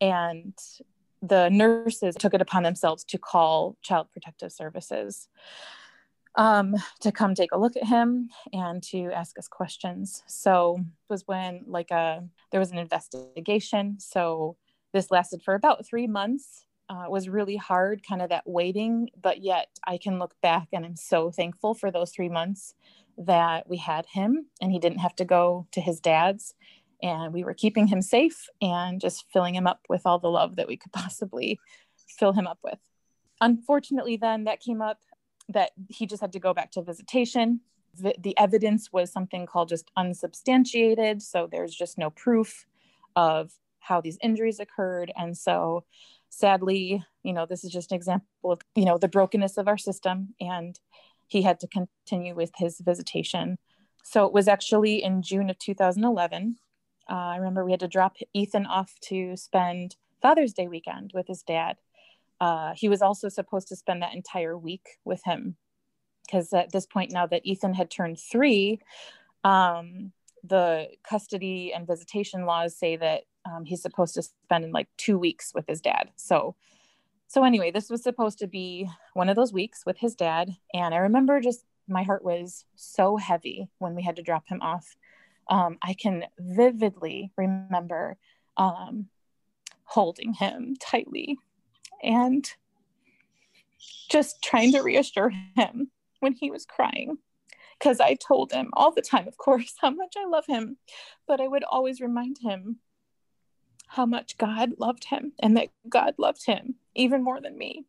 and 0.01 0.55
the 1.23 1.49
nurses 1.49 2.15
took 2.15 2.35
it 2.35 2.43
upon 2.43 2.63
themselves 2.63 3.05
to 3.05 3.19
call 3.19 3.77
child 3.83 4.09
protective 4.13 4.53
services 4.53 5.29
um, 6.37 6.75
to 7.01 7.11
come 7.11 7.35
take 7.35 7.53
a 7.53 7.59
look 7.59 7.77
at 7.77 7.85
him 7.85 8.29
and 8.53 8.83
to 8.83 9.11
ask 9.13 9.39
us 9.39 9.49
questions. 9.49 10.23
So 10.27 10.77
it 10.79 11.13
was 11.13 11.27
when 11.27 11.63
like 11.67 11.91
a 11.91 11.95
uh, 11.95 12.21
there 12.53 12.61
was 12.61 12.71
an 12.71 12.79
investigation. 12.79 13.99
So 13.99 14.57
this 14.93 15.11
lasted 15.11 15.43
for 15.43 15.55
about 15.55 15.87
three 15.87 16.07
months. 16.07 16.63
Uh, 16.89 17.07
was 17.09 17.29
really 17.29 17.57
hard 17.57 18.01
kind 18.09 18.23
of 18.23 18.29
that 18.29 18.45
waiting 18.47 19.11
but 19.21 19.43
yet 19.43 19.67
i 19.89 19.99
can 19.99 20.21
look 20.21 20.41
back 20.41 20.69
and 20.73 20.87
i'm 20.87 20.95
so 20.95 21.33
thankful 21.33 21.75
for 21.75 21.91
those 21.91 22.13
three 22.13 22.29
months 22.29 22.75
that 23.19 23.69
we 23.69 23.77
had 23.77 24.07
him 24.07 24.47
and 24.61 24.71
he 24.71 24.79
didn't 24.79 25.01
have 25.01 25.17
to 25.17 25.25
go 25.25 25.67
to 25.73 25.81
his 25.81 25.99
dad's 25.99 26.55
and 27.03 27.33
we 27.33 27.45
were 27.45 27.55
keeping 27.55 27.87
him 27.87 28.03
safe 28.03 28.49
and 28.61 29.01
just 29.01 29.27
filling 29.33 29.55
him 29.55 29.67
up 29.67 29.81
with 29.89 30.03
all 30.05 30.19
the 30.19 30.31
love 30.31 30.57
that 30.57 30.69
we 30.69 30.77
could 30.77 30.93
possibly 30.93 31.59
fill 32.19 32.33
him 32.33 32.47
up 32.47 32.59
with. 32.63 32.79
Unfortunately, 33.41 34.17
then 34.17 34.45
that 34.45 34.61
came 34.61 34.81
up 34.81 35.01
that 35.49 35.73
he 35.89 36.07
just 36.07 36.21
had 36.21 36.33
to 36.33 36.41
go 36.41 36.55
back 36.55 36.73
to 36.73 36.83
visitation. 36.83 37.61
The, 37.99 38.15
the 38.19 38.37
evidence 38.39 38.93
was 38.93 39.13
something 39.13 39.47
called 39.47 39.69
just 39.69 39.91
unsubstantiated. 39.97 41.23
So 41.23 41.49
there's 41.51 41.75
just 41.75 41.99
no 41.99 42.11
proof 42.11 42.67
of 43.15 43.53
how 43.81 44.01
these 44.01 44.19
injuries 44.23 44.59
occurred. 44.59 45.13
And 45.17 45.37
so 45.37 45.85
sadly, 46.29 47.05
you 47.23 47.33
know, 47.33 47.47
this 47.47 47.65
is 47.65 47.71
just 47.71 47.93
an 47.93 47.97
example 47.97 48.53
of, 48.53 48.61
you 48.75 48.85
know, 48.85 48.99
the 48.99 49.09
brokenness 49.09 49.57
of 49.57 49.69
our 49.69 49.79
system. 49.79 50.35
And 50.41 50.79
he 51.29 51.43
had 51.43 51.61
to 51.61 51.69
continue 51.69 52.35
with 52.35 52.53
his 52.57 52.81
visitation. 52.81 53.59
So 54.03 54.27
it 54.27 54.33
was 54.33 54.49
actually 54.49 55.03
in 55.03 55.23
June 55.23 55.51
of 55.51 55.59
2011 55.59 56.57
uh, 57.11 57.15
I 57.15 57.37
remember 57.37 57.65
we 57.65 57.73
had 57.73 57.81
to 57.81 57.89
drop 57.89 58.17
Ethan 58.35 58.67
off 58.67 58.95
to 59.03 59.37
spend 59.37 59.97
Father's 60.21 60.53
Day 60.53 60.69
weekend 60.69 61.13
with 61.15 61.27
his 61.27 61.43
dad. 61.43 61.77
Uh, 62.41 62.73
he 62.75 62.89
was 62.89 63.03
also 63.03 63.29
supposed 63.29 63.69
to 63.69 63.77
spend 63.77 64.03
that 64.03 64.15
entire 64.15 64.59
week 64.59 64.99
with 65.05 65.23
him 65.25 65.57
because 66.27 66.53
at 66.53 66.73
this 66.73 66.87
point, 66.87 67.13
now 67.13 67.27
that 67.27 67.47
Ethan 67.47 67.75
had 67.75 67.91
turned 67.91 68.19
three, 68.19 68.81
um, 69.45 70.13
the 70.43 70.89
custody 71.09 71.73
and 71.73 71.87
visitation 71.87 72.47
laws 72.47 72.77
say 72.77 72.97
that 72.97 73.23
um, 73.45 73.65
he's 73.65 73.83
supposed 73.83 74.15
to 74.15 74.23
spend 74.23 74.73
like 74.73 74.89
two 74.97 75.19
weeks 75.19 75.53
with 75.55 75.67
his 75.67 75.81
dad. 75.81 76.11
So, 76.17 76.57
so 77.29 77.45
anyway, 77.45 77.71
this 77.71 77.91
was 77.91 78.03
supposed 78.03 78.39
to 78.41 78.47
be 78.47 78.89
one 79.15 79.29
of 79.29 79.37
those 79.37 79.53
weeks 79.53 79.85
with 79.87 79.99
his 79.99 80.15
dad. 80.15 80.51
And 80.75 80.95
I 80.95 80.99
remember 80.99 81.41
just 81.41 81.65
my 81.89 82.03
heart 82.03 82.25
was 82.25 82.65
so 82.75 83.17
heavy 83.17 83.69
when 83.79 83.95
we 83.95 84.03
had 84.03 84.17
to 84.17 84.23
drop 84.23 84.49
him 84.49 84.61
off. 84.63 84.97
Um, 85.49 85.79
I 85.83 85.95
can 85.95 86.25
vividly 86.39 87.33
remember 87.37 88.17
um, 88.57 89.09
holding 89.85 90.33
him 90.35 90.77
tightly 90.81 91.39
and 92.03 92.49
just 94.11 94.43
trying 94.43 94.73
to 94.73 94.83
reassure 94.83 95.33
him 95.57 95.91
when 96.21 96.33
he 96.33 96.51
was 96.51 96.67
crying. 96.67 97.19
Because 97.79 98.01
I 98.01 98.15
told 98.15 98.53
him 98.53 98.71
all 98.73 98.91
the 98.91 99.03
time, 99.03 99.29
of 99.29 99.37
course, 99.37 99.75
how 99.81 99.91
much 99.91 100.15
I 100.17 100.27
love 100.27 100.47
him, 100.47 100.79
but 101.27 101.41
I 101.41 101.49
would 101.49 101.65
always 101.65 102.01
remind 102.01 102.39
him 102.39 102.79
how 103.89 104.07
much 104.07 104.37
God 104.37 104.73
loved 104.79 105.05
him 105.05 105.33
and 105.39 105.57
that 105.57 105.69
God 105.89 106.15
loved 106.19 106.45
him 106.45 106.77
even 106.95 107.23
more 107.23 107.41
than 107.41 107.57
me. 107.57 107.85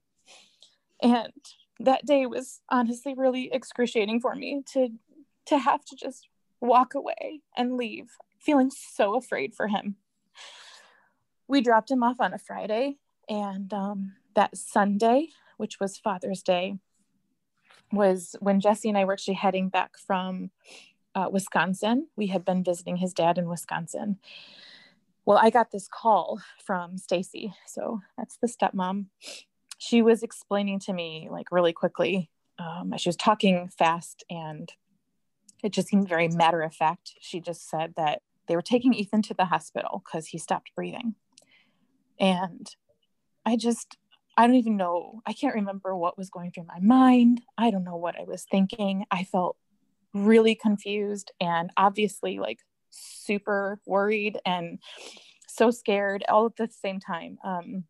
And 1.01 1.33
that 1.79 2.05
day 2.05 2.25
was 2.25 2.61
honestly 2.69 3.13
really 3.15 3.49
excruciating 3.51 4.19
for 4.19 4.35
me 4.35 4.63
to 4.73 4.89
to 5.47 5.57
have 5.57 5.83
to 5.85 5.95
just 5.95 6.27
walk 6.61 6.95
away 6.95 7.41
and 7.55 7.77
leave 7.77 8.11
feeling 8.39 8.71
so 8.71 9.15
afraid 9.15 9.53
for 9.53 9.67
him. 9.67 9.95
We 11.47 11.61
dropped 11.61 11.91
him 11.91 12.03
off 12.03 12.17
on 12.19 12.33
a 12.33 12.37
friday 12.37 12.97
and 13.29 13.71
um, 13.73 14.13
that 14.35 14.55
sunday 14.55 15.29
which 15.57 15.79
was 15.79 15.97
father's 15.97 16.43
day 16.43 16.75
was 17.91 18.35
when 18.39 18.59
jesse 18.59 18.89
and 18.89 18.97
i 18.97 19.05
were 19.05 19.13
actually 19.13 19.33
heading 19.33 19.69
back 19.69 19.97
from 19.97 20.51
uh, 21.15 21.29
wisconsin. 21.31 22.07
We 22.15 22.27
had 22.27 22.45
been 22.45 22.63
visiting 22.63 22.97
his 22.97 23.11
dad 23.13 23.37
in 23.37 23.49
wisconsin. 23.49 24.17
Well 25.25 25.39
i 25.41 25.49
got 25.49 25.71
this 25.71 25.87
call 25.87 26.41
from 26.63 26.97
stacy 26.97 27.53
so 27.65 28.01
that's 28.17 28.37
the 28.37 28.47
stepmom. 28.47 29.07
She 29.79 30.01
was 30.01 30.23
explaining 30.23 30.79
to 30.81 30.93
me 30.93 31.27
like 31.31 31.51
really 31.51 31.73
quickly. 31.73 32.29
Um, 32.59 32.93
she 32.97 33.09
was 33.09 33.15
talking 33.15 33.69
fast 33.77 34.23
and 34.29 34.71
it 35.63 35.71
just 35.71 35.87
seemed 35.87 36.07
very 36.07 36.27
matter 36.27 36.61
of 36.61 36.73
fact. 36.73 37.13
She 37.19 37.39
just 37.39 37.69
said 37.69 37.93
that 37.97 38.21
they 38.47 38.55
were 38.55 38.61
taking 38.61 38.93
Ethan 38.93 39.21
to 39.23 39.33
the 39.33 39.45
hospital 39.45 40.03
because 40.05 40.27
he 40.27 40.37
stopped 40.37 40.71
breathing. 40.75 41.15
And 42.19 42.67
I 43.45 43.57
just, 43.57 43.97
I 44.37 44.45
don't 44.45 44.55
even 44.55 44.77
know. 44.77 45.21
I 45.25 45.33
can't 45.33 45.55
remember 45.55 45.95
what 45.95 46.17
was 46.17 46.29
going 46.29 46.51
through 46.51 46.65
my 46.65 46.79
mind. 46.79 47.41
I 47.57 47.71
don't 47.71 47.83
know 47.83 47.97
what 47.97 48.19
I 48.19 48.23
was 48.23 48.45
thinking. 48.49 49.05
I 49.11 49.23
felt 49.23 49.57
really 50.13 50.55
confused 50.55 51.31
and 51.39 51.71
obviously 51.77 52.39
like 52.39 52.59
super 52.89 53.79
worried 53.85 54.39
and 54.45 54.79
so 55.47 55.71
scared 55.71 56.23
all 56.29 56.45
at 56.45 56.55
the 56.55 56.69
same 56.71 56.99
time. 56.99 57.37
Um, 57.43 57.83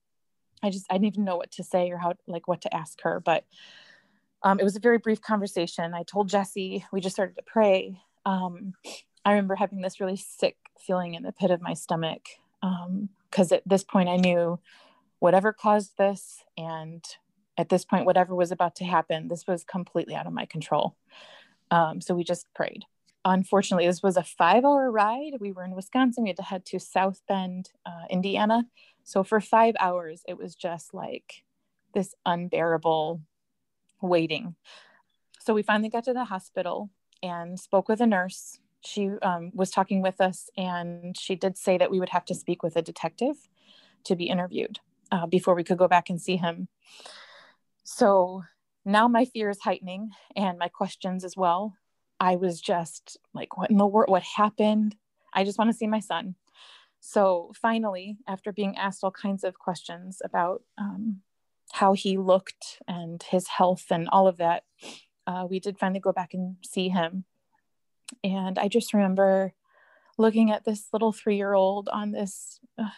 I 0.64 0.70
just 0.70 0.86
I 0.90 0.96
didn't 0.96 1.14
even 1.14 1.26
know 1.26 1.38
what 1.38 1.52
to 1.52 1.64
say 1.64 1.92
or 1.92 1.98
how 1.98 2.14
like 2.28 2.48
what 2.48 2.62
to 2.62 2.74
ask 2.74 3.02
her. 3.02 3.20
But 3.20 3.46
um, 4.44 4.60
it 4.60 4.64
was 4.64 4.76
a 4.76 4.82
very 4.82 4.98
brief 4.98 5.22
conversation. 5.22 5.94
I 5.94 6.04
told 6.04 6.30
Jesse 6.30 6.86
we 6.92 7.02
just 7.02 7.16
started 7.16 7.36
to 7.36 7.44
pray. 7.44 8.00
Um, 8.26 8.74
I 9.26 9.32
remember 9.32 9.56
having 9.56 9.82
this 9.82 10.00
really 10.00 10.16
sick 10.16 10.58
feeling 10.80 11.16
in 11.16 11.24
the 11.24 11.32
pit 11.32 11.52
of 11.52 11.62
my 11.62 11.74
stomach 11.74 12.22
because 12.62 13.52
um, 13.52 13.58
at 13.58 13.64
this 13.66 13.84
point 13.84 14.10
I 14.10 14.18
knew 14.18 14.60
whatever 15.20 15.52
caused 15.52 15.98
this 15.98 16.44
and 16.58 17.04
at 17.58 17.70
this 17.70 17.84
point 17.84 18.06
whatever 18.06 18.36
was 18.36 18.52
about 18.52 18.76
to 18.76 18.86
happen 18.86 19.28
this 19.28 19.48
was 19.48 19.64
completely 19.64 20.16
out 20.16 20.28
of 20.28 20.34
my 20.34 20.46
control. 20.46 20.96
Um, 21.72 22.00
so 22.00 22.16
we 22.16 22.24
just 22.24 22.48
prayed. 22.54 22.84
Unfortunately 23.26 23.88
this 23.88 24.04
was 24.04 24.18
a 24.18 24.24
five 24.24 24.64
hour 24.64 24.92
ride. 24.92 25.34
We 25.40 25.52
were 25.52 25.66
in 25.66 25.76
wisconsin. 25.76 26.24
We 26.24 26.30
had 26.30 26.38
to 26.38 26.44
head 26.44 26.66
to 26.66 26.80
south 26.80 27.22
bend 27.28 27.72
uh, 27.86 28.06
indiana. 28.10 28.68
So 29.04 29.24
for 29.24 29.40
five 29.40 29.76
hours, 29.80 30.22
it 30.28 30.38
was 30.38 30.54
just 30.56 30.94
like 30.94 31.44
this 31.94 32.14
unbearable 32.26 33.22
waiting. 34.02 34.56
So 35.40 35.54
we 35.54 35.64
finally 35.64 35.90
got 35.90 36.04
to 36.06 36.14
the 36.14 36.26
hospital 36.26 36.90
and 37.24 37.60
spoke 37.60 37.88
with 37.88 38.02
a 38.02 38.08
nurse. 38.08 38.60
She 38.82 39.10
um, 39.22 39.52
was 39.54 39.72
talking 39.72 40.02
with 40.02 40.22
us, 40.22 40.50
and 40.58 41.18
she 41.18 41.36
did 41.36 41.58
say 41.58 41.78
that 41.78 41.92
we 41.92 42.00
would 42.00 42.10
have 42.10 42.26
to 42.26 42.36
speak 42.36 42.64
with 42.64 42.76
a 42.76 42.82
detective 42.82 43.36
to 44.04 44.16
be 44.16 44.26
interviewed 44.26 44.80
uh, 45.12 45.26
before 45.26 45.56
we 45.56 45.64
could 45.64 45.78
go 45.78 45.88
back 45.88 46.10
and 46.10 46.22
see 46.22 46.38
him. 46.38 46.68
So 47.84 48.44
now 48.86 49.08
my 49.08 49.26
fear 49.26 49.50
is 49.50 49.60
heightening 49.60 50.12
and 50.36 50.58
my 50.58 50.68
questions 50.68 51.24
as 51.24 51.36
well. 51.36 51.76
I 52.20 52.36
was 52.36 52.60
just 52.62 53.18
like, 53.34 53.58
what 53.58 53.70
in 53.70 53.78
the 53.78 53.86
world? 53.86 54.10
What 54.10 54.24
happened? 54.24 54.96
I 55.34 55.44
just 55.44 55.58
want 55.58 55.70
to 55.72 55.78
see 55.78 55.88
my 55.88 56.00
son. 56.00 56.36
So 57.00 57.54
finally, 57.62 58.18
after 58.28 58.52
being 58.52 58.76
asked 58.76 59.04
all 59.04 59.12
kinds 59.12 59.44
of 59.44 59.60
questions 59.60 60.22
about 60.24 60.64
um, 60.78 61.22
how 61.74 61.94
he 61.94 62.18
looked 62.18 62.82
and 62.88 63.22
his 63.24 63.48
health 63.48 63.86
and 63.92 64.08
all 64.10 64.28
of 64.28 64.38
that, 64.38 64.64
uh, 65.26 65.46
we 65.50 65.60
did 65.60 65.78
finally 65.78 66.00
go 66.00 66.12
back 66.12 66.34
and 66.34 66.58
see 66.64 66.90
him. 66.90 67.26
And 68.24 68.58
I 68.58 68.68
just 68.68 68.94
remember 68.94 69.54
looking 70.18 70.52
at 70.52 70.66
this 70.66 70.88
little 70.94 71.12
three 71.12 71.36
year 71.36 71.54
old 71.54 71.90
on 71.90 72.12
this 72.12 72.60
uh, 72.78 72.90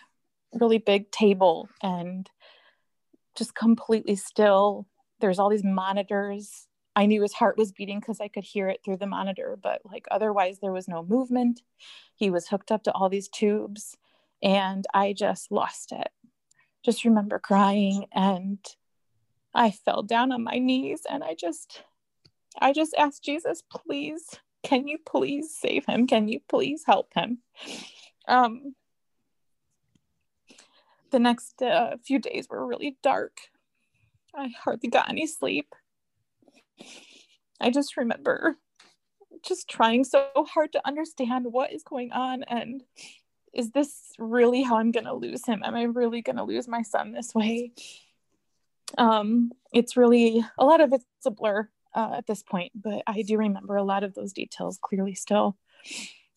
really 0.53 0.77
big 0.77 1.11
table 1.11 1.69
and 1.81 2.29
just 3.35 3.55
completely 3.55 4.15
still. 4.15 4.88
There's 5.19 5.39
all 5.39 5.49
these 5.49 5.63
monitors. 5.63 6.67
I 6.95 7.05
knew 7.05 7.21
his 7.21 7.33
heart 7.33 7.57
was 7.57 7.71
beating 7.71 7.99
because 7.99 8.19
I 8.19 8.27
could 8.27 8.43
hear 8.43 8.67
it 8.67 8.81
through 8.83 8.97
the 8.97 9.07
monitor, 9.07 9.57
but 9.61 9.81
like 9.85 10.05
otherwise, 10.11 10.59
there 10.59 10.71
was 10.71 10.88
no 10.88 11.03
movement. 11.03 11.61
He 12.15 12.29
was 12.29 12.47
hooked 12.47 12.71
up 12.71 12.83
to 12.83 12.91
all 12.91 13.09
these 13.09 13.29
tubes, 13.29 13.95
and 14.41 14.85
I 14.93 15.13
just 15.13 15.51
lost 15.51 15.91
it. 15.91 16.09
Just 16.83 17.05
remember 17.05 17.39
crying, 17.39 18.05
and 18.13 18.59
I 19.53 19.71
fell 19.71 20.03
down 20.03 20.31
on 20.31 20.43
my 20.43 20.59
knees, 20.59 21.01
and 21.09 21.24
I 21.24 21.36
just, 21.36 21.83
I 22.59 22.74
just 22.74 22.95
asked 22.98 23.24
Jesus, 23.24 23.63
please, 23.69 24.39
can 24.63 24.88
you 24.88 24.98
please 25.05 25.55
save 25.55 25.86
him? 25.86 26.07
Can 26.07 26.27
you 26.27 26.39
please 26.48 26.83
help 26.86 27.13
him? 27.13 27.39
Um, 28.27 28.75
the 31.12 31.19
next 31.19 31.62
uh, 31.62 31.98
few 32.03 32.19
days 32.19 32.48
were 32.50 32.65
really 32.65 32.98
dark. 33.01 33.38
I 34.36 34.50
hardly 34.63 34.89
got 34.89 35.09
any 35.09 35.27
sleep. 35.27 35.74
I 37.59 37.71
just 37.71 37.98
remember 37.98 38.57
just 39.43 39.69
trying 39.69 40.03
so 40.03 40.27
hard 40.36 40.71
to 40.74 40.88
understand 40.88 41.45
what 41.50 41.74
is 41.74 41.83
going 41.83 42.12
on 42.12 42.43
and 42.43 42.83
is 43.53 43.72
this 43.72 44.13
really 44.18 44.63
how 44.63 44.77
I'm 44.77 44.91
going 44.91 45.06
to 45.06 45.13
lose 45.13 45.46
him? 45.46 45.62
Am 45.63 45.75
I 45.75 45.84
really 45.84 46.22
going 46.22 46.38
to 46.38 46.44
lose 46.44 46.68
my 46.68 46.82
son 46.82 47.12
this 47.12 47.34
way? 47.34 47.72
Um, 48.98 49.51
it's 49.74 49.98
really 49.98 50.44
a 50.58 50.65
lot 50.65 50.82
of 50.82 50.94
it's 50.94 51.06
a 51.25 51.32
blur 51.32 51.70
uh, 51.96 52.15
at 52.18 52.27
this 52.27 52.44
point, 52.44 52.72
but 52.75 53.03
I 53.08 53.22
do 53.22 53.38
remember 53.38 53.75
a 53.75 53.84
lot 53.84 54.03
of 54.03 54.13
those 54.13 54.34
details 54.34 54.79
clearly 54.82 55.15
still. 55.15 55.58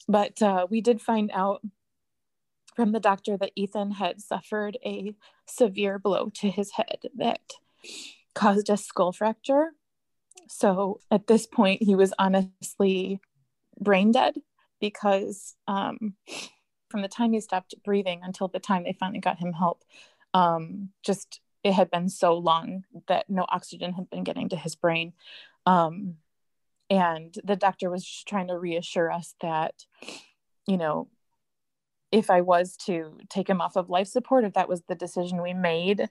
But 0.08 0.42
uh, 0.42 0.66
we 0.68 0.80
did 0.80 1.00
find 1.00 1.30
out 1.32 1.62
from 2.74 2.92
the 2.92 3.00
doctor 3.00 3.36
that 3.36 3.52
Ethan 3.54 3.92
had 3.92 4.20
suffered 4.20 4.78
a 4.84 5.14
severe 5.46 5.98
blow 5.98 6.30
to 6.36 6.50
his 6.50 6.72
head 6.72 7.00
that 7.16 7.40
caused 8.34 8.70
a 8.70 8.76
skull 8.76 9.12
fracture 9.12 9.72
so 10.52 11.00
at 11.10 11.26
this 11.26 11.46
point, 11.46 11.82
he 11.82 11.94
was 11.94 12.12
honestly 12.18 13.20
brain 13.80 14.12
dead 14.12 14.34
because 14.80 15.54
um, 15.66 16.14
from 16.92 17.02
the 17.02 17.08
time 17.08 17.32
he 17.32 17.40
stopped 17.40 17.74
breathing 17.84 18.20
until 18.22 18.46
the 18.46 18.60
time 18.60 18.84
they 18.84 18.92
finally 18.92 19.18
got 19.18 19.38
him 19.38 19.52
help, 19.54 19.82
um, 20.34 20.90
just 21.02 21.40
it 21.64 21.72
had 21.72 21.90
been 21.90 22.08
so 22.08 22.34
long 22.34 22.84
that 23.08 23.28
no 23.28 23.46
oxygen 23.48 23.94
had 23.94 24.10
been 24.10 24.22
getting 24.22 24.48
to 24.50 24.56
his 24.56 24.76
brain. 24.76 25.12
Um, 25.66 26.18
and 26.90 27.34
the 27.42 27.56
doctor 27.56 27.90
was 27.90 28.04
just 28.04 28.28
trying 28.28 28.48
to 28.48 28.58
reassure 28.58 29.10
us 29.10 29.34
that, 29.40 29.86
you 30.66 30.76
know, 30.76 31.08
if 32.10 32.30
I 32.30 32.42
was 32.42 32.76
to 32.84 33.18
take 33.30 33.48
him 33.48 33.60
off 33.60 33.76
of 33.76 33.88
life 33.88 34.08
support, 34.08 34.44
if 34.44 34.52
that 34.52 34.68
was 34.68 34.82
the 34.82 34.94
decision 34.94 35.42
we 35.42 35.54
made, 35.54 36.10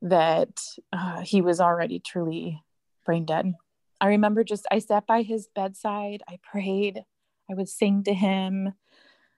that 0.00 0.60
uh, 0.92 1.20
he 1.22 1.42
was 1.42 1.60
already 1.60 1.98
truly 1.98 2.62
brain 3.04 3.24
dead. 3.24 3.54
I 4.00 4.08
remember 4.08 4.44
just, 4.44 4.66
I 4.70 4.78
sat 4.78 5.06
by 5.06 5.22
his 5.22 5.48
bedside, 5.54 6.22
I 6.28 6.38
prayed, 6.42 7.04
I 7.50 7.54
would 7.54 7.68
sing 7.68 8.04
to 8.04 8.14
him, 8.14 8.74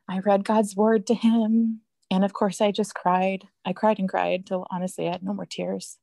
I 0.09 0.18
read 0.21 0.44
God's 0.44 0.76
word 0.76 1.06
to 1.06 1.14
him. 1.14 1.80
And 2.11 2.25
of 2.25 2.32
course, 2.32 2.61
I 2.61 2.71
just 2.71 2.94
cried. 2.94 3.49
I 3.64 3.73
cried 3.73 3.99
and 3.99 4.09
cried 4.09 4.47
till 4.47 4.66
honestly 4.71 5.09
I 5.09 5.12
had 5.12 5.23
no 5.23 5.32
more 5.32 5.47
tears. 5.47 5.99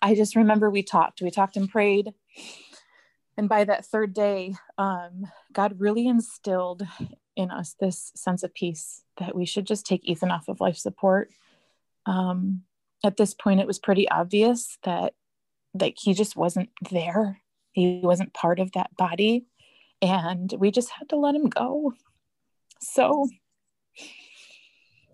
I 0.00 0.14
just 0.14 0.36
remember 0.36 0.70
we 0.70 0.82
talked, 0.82 1.22
we 1.22 1.30
talked 1.30 1.56
and 1.56 1.68
prayed. 1.68 2.12
And 3.36 3.48
by 3.48 3.64
that 3.64 3.86
third 3.86 4.14
day, 4.14 4.54
um, 4.76 5.26
God 5.52 5.78
really 5.78 6.06
instilled 6.06 6.82
in 7.36 7.50
us 7.50 7.76
this 7.78 8.10
sense 8.16 8.42
of 8.42 8.54
peace 8.54 9.02
that 9.18 9.34
we 9.34 9.46
should 9.46 9.66
just 9.66 9.86
take 9.86 10.04
Ethan 10.04 10.30
off 10.30 10.48
of 10.48 10.60
life 10.60 10.76
support. 10.76 11.30
Um, 12.06 12.62
at 13.04 13.16
this 13.16 13.34
point, 13.34 13.60
it 13.60 13.66
was 13.66 13.78
pretty 13.78 14.08
obvious 14.08 14.78
that 14.82 15.14
like 15.78 15.96
he 16.00 16.14
just 16.14 16.34
wasn't 16.34 16.70
there 16.90 17.40
he 17.78 18.00
wasn't 18.02 18.34
part 18.34 18.58
of 18.58 18.72
that 18.72 18.96
body. 18.96 19.46
And 20.02 20.52
we 20.58 20.72
just 20.72 20.90
had 20.90 21.08
to 21.10 21.16
let 21.16 21.34
him 21.36 21.48
go. 21.48 21.94
So 22.80 23.28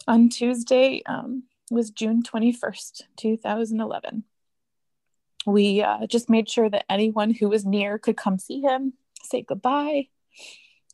on 0.07 0.29
Tuesday 0.29 1.03
um, 1.07 1.45
was 1.71 1.91
June 1.91 2.23
21st, 2.23 3.03
2011. 3.17 4.25
We 5.47 5.83
uh, 5.83 6.07
just 6.07 6.31
made 6.31 6.49
sure 6.49 6.71
that 6.71 6.87
anyone 6.89 7.33
who 7.33 7.49
was 7.49 7.65
near 7.65 7.99
could 7.99 8.17
come 8.17 8.39
see 8.39 8.61
him, 8.61 8.95
say 9.23 9.43
goodbye, 9.43 10.09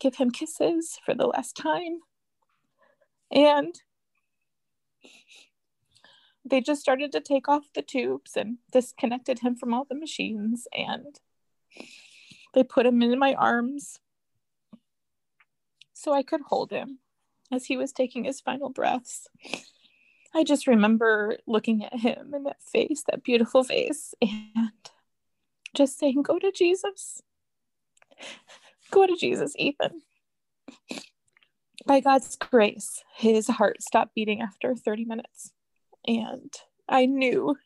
give 0.00 0.16
him 0.16 0.30
kisses 0.30 0.98
for 1.04 1.14
the 1.14 1.26
last 1.26 1.56
time. 1.56 2.00
And 3.30 3.74
they 6.44 6.60
just 6.60 6.80
started 6.80 7.12
to 7.12 7.20
take 7.20 7.48
off 7.48 7.64
the 7.74 7.82
tubes 7.82 8.32
and 8.36 8.58
disconnected 8.72 9.40
him 9.40 9.54
from 9.54 9.72
all 9.72 9.86
the 9.88 9.94
machines. 9.94 10.66
And 10.72 11.16
they 12.54 12.64
put 12.64 12.86
him 12.86 13.02
in 13.02 13.18
my 13.18 13.34
arms 13.34 14.00
so 16.00 16.14
I 16.14 16.22
could 16.22 16.40
hold 16.40 16.70
him 16.70 16.98
as 17.52 17.66
he 17.66 17.76
was 17.76 17.92
taking 17.92 18.24
his 18.24 18.40
final 18.40 18.70
breaths. 18.70 19.28
I 20.34 20.44
just 20.44 20.66
remember 20.66 21.36
looking 21.46 21.84
at 21.84 21.94
him 21.94 22.32
and 22.32 22.46
that 22.46 22.62
face, 22.62 23.02
that 23.08 23.22
beautiful 23.22 23.64
face, 23.64 24.14
and 24.22 24.70
just 25.74 25.98
saying, 25.98 26.22
Go 26.22 26.38
to 26.38 26.50
Jesus. 26.52 27.20
Go 28.90 29.06
to 29.06 29.14
Jesus, 29.14 29.54
Ethan. 29.58 30.00
By 31.86 32.00
God's 32.00 32.36
grace, 32.36 33.02
his 33.16 33.46
heart 33.48 33.82
stopped 33.82 34.14
beating 34.14 34.40
after 34.40 34.74
30 34.74 35.04
minutes. 35.04 35.52
And 36.06 36.52
I 36.88 37.04
knew 37.06 37.56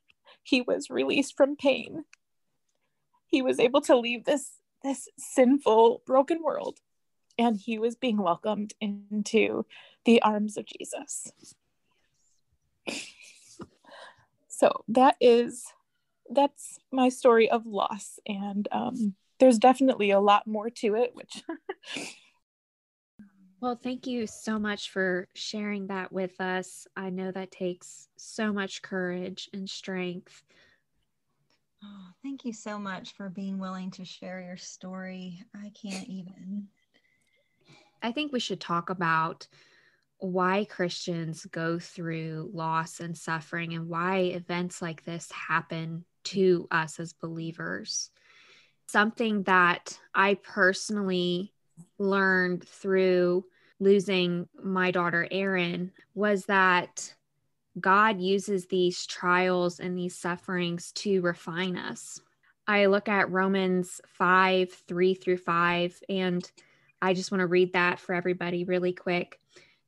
he 0.42 0.60
was 0.60 0.90
released 0.90 1.36
from 1.36 1.56
pain. 1.56 2.04
He 3.26 3.42
was 3.42 3.60
able 3.60 3.80
to 3.82 3.96
leave 3.96 4.24
this, 4.24 4.50
this 4.82 5.08
sinful, 5.18 6.02
broken 6.04 6.42
world, 6.42 6.78
and 7.38 7.56
he 7.56 7.78
was 7.78 7.96
being 7.96 8.18
welcomed 8.18 8.74
into 8.80 9.66
the 10.04 10.20
arms 10.22 10.56
of 10.56 10.66
Jesus. 10.66 11.32
So 14.48 14.84
that 14.88 15.16
is 15.20 15.64
that's 16.30 16.78
my 16.90 17.08
story 17.08 17.50
of 17.50 17.66
loss 17.66 18.18
and 18.26 18.66
um, 18.72 19.14
there's 19.38 19.58
definitely 19.58 20.10
a 20.10 20.20
lot 20.20 20.46
more 20.46 20.70
to 20.70 20.94
it 20.94 21.10
which 21.14 21.42
well 23.60 23.78
thank 23.82 24.06
you 24.06 24.26
so 24.26 24.58
much 24.58 24.90
for 24.90 25.28
sharing 25.34 25.88
that 25.88 26.12
with 26.12 26.40
us. 26.40 26.86
I 26.96 27.10
know 27.10 27.30
that 27.32 27.50
takes 27.50 28.08
so 28.16 28.52
much 28.52 28.80
courage 28.80 29.50
and 29.52 29.68
strength. 29.68 30.44
Oh, 31.82 32.06
thank 32.22 32.44
you 32.44 32.52
so 32.52 32.78
much 32.78 33.14
for 33.16 33.28
being 33.28 33.58
willing 33.58 33.90
to 33.92 34.04
share 34.04 34.40
your 34.40 34.56
story. 34.56 35.42
I 35.54 35.70
can't 35.70 36.08
even 36.08 36.68
i 38.04 38.12
think 38.12 38.32
we 38.32 38.40
should 38.40 38.60
talk 38.60 38.90
about 38.90 39.48
why 40.18 40.64
Christians 40.64 41.44
go 41.46 41.78
through 41.78 42.50
loss 42.52 43.00
and 43.00 43.16
suffering 43.16 43.74
and 43.74 43.88
why 43.88 44.18
events 44.18 44.80
like 44.80 45.04
this 45.04 45.30
happen 45.30 46.04
to 46.24 46.66
us 46.70 46.98
as 46.98 47.12
believers. 47.12 48.10
Something 48.88 49.42
that 49.44 49.98
I 50.14 50.34
personally 50.34 51.52
learned 51.98 52.66
through 52.66 53.44
losing 53.80 54.48
my 54.62 54.90
daughter 54.90 55.26
Erin 55.30 55.92
was 56.14 56.46
that 56.46 57.14
God 57.78 58.20
uses 58.20 58.66
these 58.66 59.04
trials 59.04 59.80
and 59.80 59.98
these 59.98 60.16
sufferings 60.16 60.92
to 60.92 61.20
refine 61.22 61.76
us. 61.76 62.20
I 62.66 62.86
look 62.86 63.08
at 63.08 63.30
Romans 63.30 64.00
5 64.06 64.72
3 64.72 65.14
through 65.14 65.36
5, 65.38 66.02
and 66.08 66.50
I 67.04 67.12
just 67.12 67.30
want 67.30 67.40
to 67.40 67.46
read 67.46 67.74
that 67.74 68.00
for 68.00 68.14
everybody 68.14 68.64
really 68.64 68.94
quick. 68.94 69.38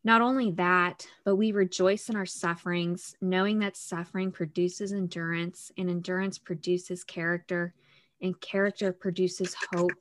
Not 0.05 0.21
only 0.21 0.51
that, 0.53 1.07
but 1.25 1.37
we 1.37 1.51
rejoice 1.51 2.11
in 2.11 2.15
our 2.15 2.27
sufferings, 2.27 3.17
knowing 3.23 3.61
that 3.61 3.75
suffering 3.75 4.31
produces 4.31 4.93
endurance, 4.93 5.73
and 5.79 5.89
endurance 5.89 6.37
produces 6.37 7.05
character, 7.05 7.73
and 8.21 8.39
character 8.43 8.93
produces 8.93 9.57
hope. 9.73 9.93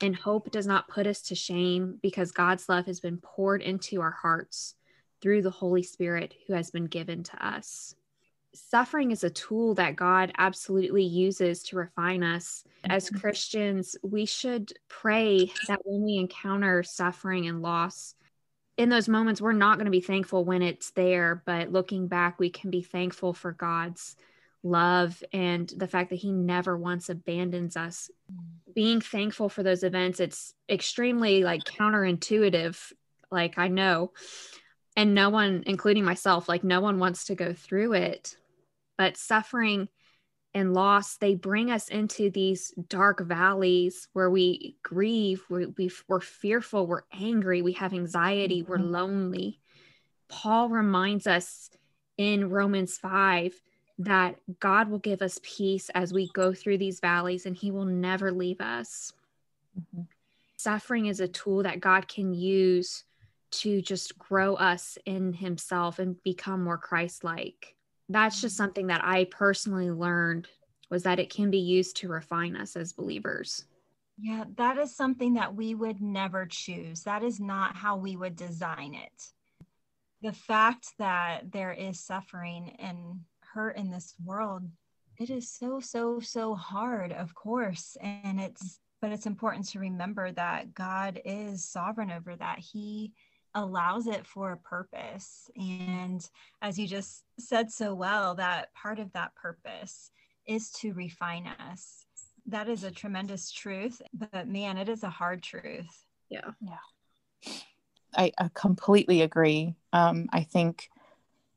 And 0.00 0.16
hope 0.16 0.50
does 0.50 0.66
not 0.66 0.88
put 0.88 1.06
us 1.06 1.22
to 1.22 1.36
shame 1.36 2.00
because 2.02 2.32
God's 2.32 2.68
love 2.68 2.86
has 2.86 2.98
been 2.98 3.18
poured 3.18 3.62
into 3.62 4.00
our 4.00 4.10
hearts 4.10 4.74
through 5.20 5.42
the 5.42 5.50
Holy 5.50 5.84
Spirit 5.84 6.34
who 6.48 6.54
has 6.54 6.72
been 6.72 6.86
given 6.86 7.22
to 7.22 7.46
us. 7.46 7.94
Suffering 8.54 9.10
is 9.10 9.24
a 9.24 9.30
tool 9.30 9.74
that 9.74 9.96
God 9.96 10.32
absolutely 10.36 11.04
uses 11.04 11.62
to 11.64 11.76
refine 11.76 12.22
us. 12.22 12.64
As 12.84 13.06
mm-hmm. 13.06 13.18
Christians, 13.18 13.96
we 14.02 14.26
should 14.26 14.72
pray 14.88 15.50
that 15.68 15.80
when 15.84 16.02
we 16.02 16.16
encounter 16.16 16.82
suffering 16.82 17.46
and 17.46 17.62
loss, 17.62 18.14
in 18.76 18.88
those 18.88 19.08
moments 19.08 19.40
we're 19.40 19.52
not 19.52 19.76
going 19.76 19.84
to 19.84 19.90
be 19.90 20.00
thankful 20.00 20.44
when 20.44 20.62
it's 20.62 20.90
there 20.92 21.42
but 21.44 21.70
looking 21.70 22.08
back 22.08 22.38
we 22.38 22.50
can 22.50 22.70
be 22.70 22.82
thankful 22.82 23.32
for 23.32 23.52
god's 23.52 24.16
love 24.62 25.22
and 25.32 25.72
the 25.76 25.88
fact 25.88 26.10
that 26.10 26.16
he 26.16 26.32
never 26.32 26.76
once 26.76 27.08
abandons 27.08 27.76
us 27.76 28.10
being 28.74 29.00
thankful 29.00 29.48
for 29.48 29.62
those 29.62 29.82
events 29.82 30.20
it's 30.20 30.54
extremely 30.68 31.42
like 31.42 31.64
counterintuitive 31.64 32.92
like 33.30 33.58
i 33.58 33.68
know 33.68 34.12
and 34.96 35.14
no 35.14 35.30
one 35.30 35.64
including 35.66 36.04
myself 36.04 36.48
like 36.48 36.64
no 36.64 36.80
one 36.80 36.98
wants 36.98 37.24
to 37.24 37.34
go 37.34 37.52
through 37.52 37.92
it 37.92 38.36
but 38.96 39.16
suffering 39.16 39.88
and 40.54 40.74
loss, 40.74 41.16
they 41.16 41.34
bring 41.34 41.70
us 41.70 41.88
into 41.88 42.30
these 42.30 42.74
dark 42.88 43.20
valleys 43.20 44.08
where 44.12 44.30
we 44.30 44.76
grieve, 44.82 45.42
we, 45.48 45.66
we, 45.66 45.90
are 46.10 46.20
fearful, 46.20 46.86
we're 46.86 47.04
angry, 47.12 47.62
we 47.62 47.72
have 47.72 47.94
anxiety, 47.94 48.62
we're 48.62 48.76
mm-hmm. 48.76 48.92
lonely. 48.92 49.60
Paul 50.28 50.68
reminds 50.68 51.26
us 51.26 51.70
in 52.18 52.50
Romans 52.50 52.98
5 52.98 53.54
that 53.98 54.36
God 54.60 54.90
will 54.90 54.98
give 54.98 55.22
us 55.22 55.40
peace 55.42 55.88
as 55.94 56.12
we 56.12 56.30
go 56.34 56.52
through 56.52 56.78
these 56.78 57.00
valleys 57.00 57.46
and 57.46 57.56
he 57.56 57.70
will 57.70 57.84
never 57.84 58.30
leave 58.30 58.60
us. 58.60 59.12
Mm-hmm. 59.78 60.02
Suffering 60.56 61.06
is 61.06 61.20
a 61.20 61.28
tool 61.28 61.62
that 61.62 61.80
God 61.80 62.08
can 62.08 62.32
use 62.34 63.04
to 63.52 63.82
just 63.82 64.18
grow 64.18 64.54
us 64.54 64.96
in 65.06 65.32
himself 65.32 65.98
and 65.98 66.22
become 66.22 66.64
more 66.64 66.78
Christ 66.78 67.24
like 67.24 67.74
that's 68.14 68.40
just 68.40 68.56
something 68.56 68.88
that 68.88 69.04
I 69.04 69.24
personally 69.24 69.90
learned 69.90 70.48
was 70.90 71.02
that 71.04 71.18
it 71.18 71.30
can 71.30 71.50
be 71.50 71.58
used 71.58 71.96
to 71.98 72.08
refine 72.08 72.56
us 72.56 72.76
as 72.76 72.92
believers. 72.92 73.64
Yeah, 74.18 74.44
that 74.56 74.76
is 74.78 74.94
something 74.94 75.34
that 75.34 75.54
we 75.54 75.74
would 75.74 76.00
never 76.00 76.46
choose. 76.46 77.02
That 77.02 77.22
is 77.22 77.40
not 77.40 77.76
how 77.76 77.96
we 77.96 78.16
would 78.16 78.36
design 78.36 78.94
it. 78.94 79.66
The 80.20 80.32
fact 80.32 80.88
that 80.98 81.50
there 81.50 81.72
is 81.72 82.04
suffering 82.04 82.76
and 82.78 83.20
hurt 83.40 83.76
in 83.76 83.90
this 83.90 84.14
world, 84.24 84.62
it 85.18 85.30
is 85.30 85.50
so, 85.50 85.80
so, 85.80 86.20
so 86.20 86.54
hard, 86.54 87.12
of 87.12 87.34
course. 87.34 87.96
And 88.00 88.40
it's, 88.40 88.78
but 89.00 89.12
it's 89.12 89.26
important 89.26 89.68
to 89.70 89.80
remember 89.80 90.30
that 90.32 90.74
God 90.74 91.20
is 91.24 91.64
sovereign 91.64 92.10
over 92.10 92.36
that. 92.36 92.58
He 92.58 93.12
allows 93.54 94.06
it 94.06 94.26
for 94.26 94.52
a 94.52 94.56
purpose. 94.56 95.50
And 95.56 96.26
as 96.60 96.78
you 96.78 96.86
just 96.86 97.24
said 97.38 97.70
so 97.70 97.94
well, 97.94 98.34
that 98.36 98.72
part 98.74 98.98
of 98.98 99.12
that 99.12 99.34
purpose 99.34 100.10
is 100.46 100.70
to 100.80 100.92
refine 100.92 101.46
us. 101.70 102.06
That 102.46 102.68
is 102.68 102.82
a 102.84 102.90
tremendous 102.90 103.50
truth, 103.50 104.02
but 104.12 104.48
man, 104.48 104.76
it 104.78 104.88
is 104.88 105.02
a 105.04 105.10
hard 105.10 105.42
truth. 105.42 106.06
Yeah. 106.28 106.50
Yeah. 106.60 107.52
I, 108.16 108.32
I 108.38 108.50
completely 108.52 109.22
agree. 109.22 109.74
Um, 109.92 110.28
I 110.32 110.42
think, 110.42 110.88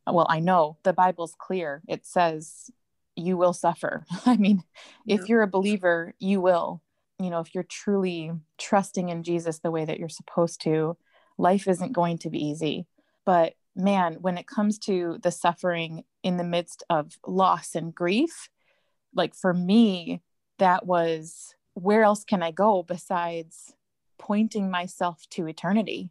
well, 0.06 0.28
I 0.30 0.40
know 0.40 0.78
the 0.84 0.94
Bible's 0.94 1.36
clear. 1.38 1.82
It 1.88 2.06
says 2.06 2.70
you 3.16 3.38
will 3.38 3.54
suffer. 3.54 4.06
I 4.26 4.38
mean, 4.38 4.64
yeah. 5.06 5.16
if 5.16 5.30
you're 5.30 5.42
a 5.42 5.48
believer, 5.48 6.14
you 6.20 6.42
will. 6.42 6.82
You 7.20 7.30
know, 7.30 7.40
if 7.40 7.56
you're 7.56 7.64
truly 7.64 8.32
trusting 8.58 9.10
in 9.10 9.24
Jesus 9.24 9.60
the 9.60 9.72
way 9.72 9.86
that 9.86 10.00
you're 10.00 10.10
supposed 10.10 10.62
to, 10.64 10.98
life 11.38 11.68
isn't 11.68 11.94
going 11.94 12.18
to 12.20 12.30
be 12.30 12.44
easy. 12.44 12.86
But 13.26 13.54
man, 13.76 14.18
when 14.22 14.38
it 14.38 14.48
comes 14.48 14.78
to 14.80 15.18
the 15.22 15.32
suffering 15.32 16.04
in 16.24 16.38
the 16.38 16.44
midst 16.44 16.84
of 16.90 17.18
loss 17.26 17.76
and 17.76 17.94
grief, 17.94 18.50
like 19.14 19.36
for 19.36 19.54
me, 19.54 20.22
that 20.60 20.86
was 20.86 21.56
where 21.74 22.04
else 22.04 22.24
can 22.24 22.42
I 22.42 22.52
go 22.52 22.84
besides 22.84 23.74
pointing 24.18 24.72
myself 24.72 25.24
to 25.32 25.48
eternity? 25.48 26.10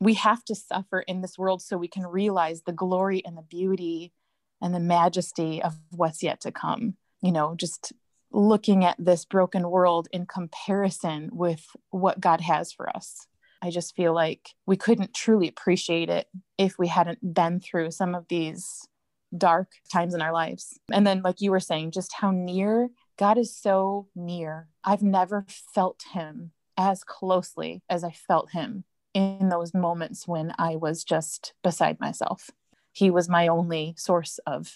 We 0.00 0.14
have 0.14 0.44
to 0.46 0.54
suffer 0.54 1.00
in 1.00 1.20
this 1.20 1.38
world 1.38 1.62
so 1.62 1.76
we 1.76 1.88
can 1.88 2.06
realize 2.06 2.62
the 2.62 2.72
glory 2.72 3.24
and 3.24 3.36
the 3.36 3.42
beauty 3.42 4.12
and 4.60 4.74
the 4.74 4.80
majesty 4.80 5.62
of 5.62 5.76
what's 5.90 6.22
yet 6.22 6.40
to 6.40 6.50
come. 6.50 6.96
You 7.20 7.30
know, 7.32 7.54
just 7.54 7.92
looking 8.32 8.84
at 8.84 8.96
this 8.98 9.24
broken 9.24 9.68
world 9.70 10.08
in 10.10 10.26
comparison 10.26 11.30
with 11.32 11.66
what 11.90 12.20
God 12.20 12.40
has 12.40 12.72
for 12.72 12.88
us. 12.96 13.26
I 13.62 13.70
just 13.70 13.94
feel 13.94 14.12
like 14.12 14.50
we 14.66 14.76
couldn't 14.76 15.14
truly 15.14 15.48
appreciate 15.48 16.10
it 16.10 16.26
if 16.58 16.78
we 16.78 16.88
hadn't 16.88 17.34
been 17.34 17.60
through 17.60 17.92
some 17.92 18.14
of 18.14 18.26
these 18.28 18.88
dark 19.36 19.68
times 19.90 20.14
in 20.14 20.20
our 20.20 20.32
lives. 20.32 20.78
And 20.92 21.06
then, 21.06 21.22
like 21.22 21.40
you 21.40 21.50
were 21.50 21.60
saying, 21.60 21.92
just 21.92 22.12
how 22.12 22.32
near 22.32 22.90
God 23.18 23.38
is 23.38 23.56
so 23.56 24.08
near. 24.16 24.68
I've 24.84 25.02
never 25.02 25.46
felt 25.48 26.02
him 26.12 26.52
as 26.76 27.04
closely 27.04 27.82
as 27.88 28.02
I 28.02 28.10
felt 28.10 28.50
him 28.50 28.84
in 29.14 29.48
those 29.48 29.74
moments 29.74 30.26
when 30.26 30.52
I 30.58 30.76
was 30.76 31.04
just 31.04 31.54
beside 31.62 32.00
myself. 32.00 32.50
He 32.92 33.10
was 33.10 33.28
my 33.28 33.48
only 33.48 33.94
source 33.96 34.38
of 34.46 34.74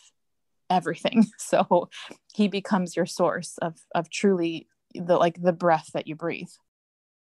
everything. 0.71 1.27
So 1.39 1.89
he 2.35 2.49
becomes 2.49 2.97
your 2.97 3.07
source 3.07 3.57
of 3.59 3.77
of 3.95 4.11
truly 4.11 4.69
the 4.95 5.17
like 5.17 5.41
the 5.41 5.53
breath 5.53 5.91
that 5.95 6.07
you 6.07 6.15
breathe. 6.15 6.51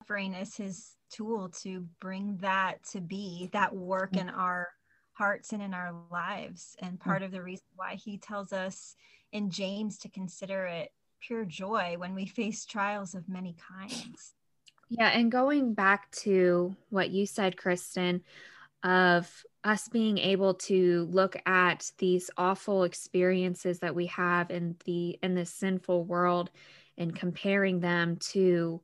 Suffering 0.00 0.34
is 0.34 0.56
his 0.56 0.92
tool 1.12 1.48
to 1.62 1.86
bring 2.00 2.38
that 2.38 2.82
to 2.92 3.00
be 3.00 3.50
that 3.52 3.74
work 3.74 4.12
mm. 4.12 4.22
in 4.22 4.28
our 4.28 4.68
hearts 5.12 5.52
and 5.52 5.62
in 5.62 5.74
our 5.74 5.94
lives. 6.10 6.76
And 6.80 6.98
mm. 6.98 7.00
part 7.00 7.22
of 7.22 7.30
the 7.30 7.42
reason 7.42 7.66
why 7.76 7.94
he 7.94 8.18
tells 8.18 8.52
us 8.52 8.96
in 9.32 9.50
James 9.50 9.98
to 9.98 10.08
consider 10.08 10.66
it 10.66 10.90
pure 11.20 11.44
joy 11.44 11.94
when 11.98 12.14
we 12.14 12.26
face 12.26 12.64
trials 12.64 13.14
of 13.14 13.28
many 13.28 13.56
kinds. 13.78 14.34
Yeah, 14.88 15.08
and 15.08 15.32
going 15.32 15.74
back 15.74 16.10
to 16.22 16.76
what 16.90 17.10
you 17.10 17.26
said, 17.26 17.56
Kristin, 17.56 18.20
of 18.82 19.44
us 19.64 19.88
being 19.88 20.18
able 20.18 20.54
to 20.54 21.08
look 21.10 21.36
at 21.46 21.90
these 21.98 22.30
awful 22.36 22.82
experiences 22.84 23.78
that 23.78 23.94
we 23.94 24.06
have 24.06 24.50
in 24.50 24.76
the 24.84 25.18
in 25.22 25.34
this 25.34 25.50
sinful 25.50 26.04
world 26.04 26.50
and 26.98 27.14
comparing 27.14 27.80
them 27.80 28.16
to 28.16 28.82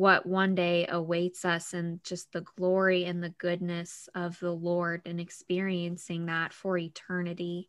what 0.00 0.24
one 0.24 0.54
day 0.54 0.86
awaits 0.88 1.44
us 1.44 1.74
and 1.74 2.02
just 2.02 2.32
the 2.32 2.40
glory 2.56 3.04
and 3.04 3.22
the 3.22 3.34
goodness 3.36 4.08
of 4.14 4.40
the 4.40 4.50
Lord 4.50 5.02
and 5.04 5.20
experiencing 5.20 6.24
that 6.24 6.54
for 6.54 6.78
eternity. 6.78 7.68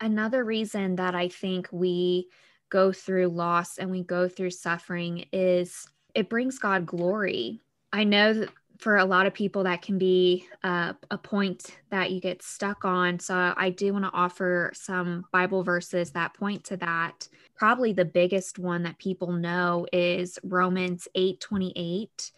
Another 0.00 0.42
reason 0.42 0.96
that 0.96 1.14
I 1.14 1.28
think 1.28 1.68
we 1.70 2.28
go 2.70 2.92
through 2.92 3.28
loss 3.28 3.76
and 3.76 3.90
we 3.90 4.02
go 4.02 4.26
through 4.26 4.52
suffering 4.52 5.26
is 5.34 5.86
it 6.14 6.30
brings 6.30 6.58
God 6.58 6.86
glory. 6.86 7.60
I 7.92 8.04
know 8.04 8.32
that 8.32 8.48
for 8.78 8.96
a 8.96 9.04
lot 9.04 9.26
of 9.26 9.34
people 9.34 9.64
that 9.64 9.82
can 9.82 9.98
be 9.98 10.46
uh, 10.64 10.94
a 11.10 11.18
point 11.18 11.76
that 11.90 12.10
you 12.10 12.20
get 12.20 12.42
stuck 12.42 12.84
on 12.84 13.18
so 13.18 13.54
i 13.56 13.70
do 13.70 13.90
want 13.90 14.04
to 14.04 14.10
offer 14.12 14.70
some 14.74 15.24
bible 15.32 15.62
verses 15.62 16.10
that 16.10 16.34
point 16.34 16.62
to 16.62 16.76
that 16.76 17.26
probably 17.56 17.92
the 17.92 18.04
biggest 18.04 18.58
one 18.58 18.82
that 18.82 18.98
people 18.98 19.32
know 19.32 19.86
is 19.92 20.38
romans 20.42 21.08
8 21.14 21.40
28 21.40 22.10
mm-hmm. 22.16 22.36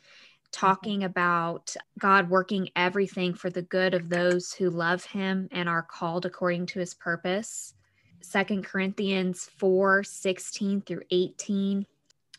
talking 0.52 1.04
about 1.04 1.74
god 1.98 2.30
working 2.30 2.68
everything 2.76 3.34
for 3.34 3.50
the 3.50 3.62
good 3.62 3.94
of 3.94 4.08
those 4.08 4.52
who 4.52 4.70
love 4.70 5.04
him 5.04 5.48
and 5.50 5.68
are 5.68 5.82
called 5.82 6.26
according 6.26 6.66
to 6.66 6.78
his 6.78 6.94
purpose 6.94 7.74
Second 8.20 8.64
corinthians 8.64 9.48
4 9.58 10.02
16 10.02 10.82
through 10.82 11.02
18 11.10 11.86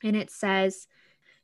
and 0.04 0.16
it 0.16 0.30
says 0.30 0.88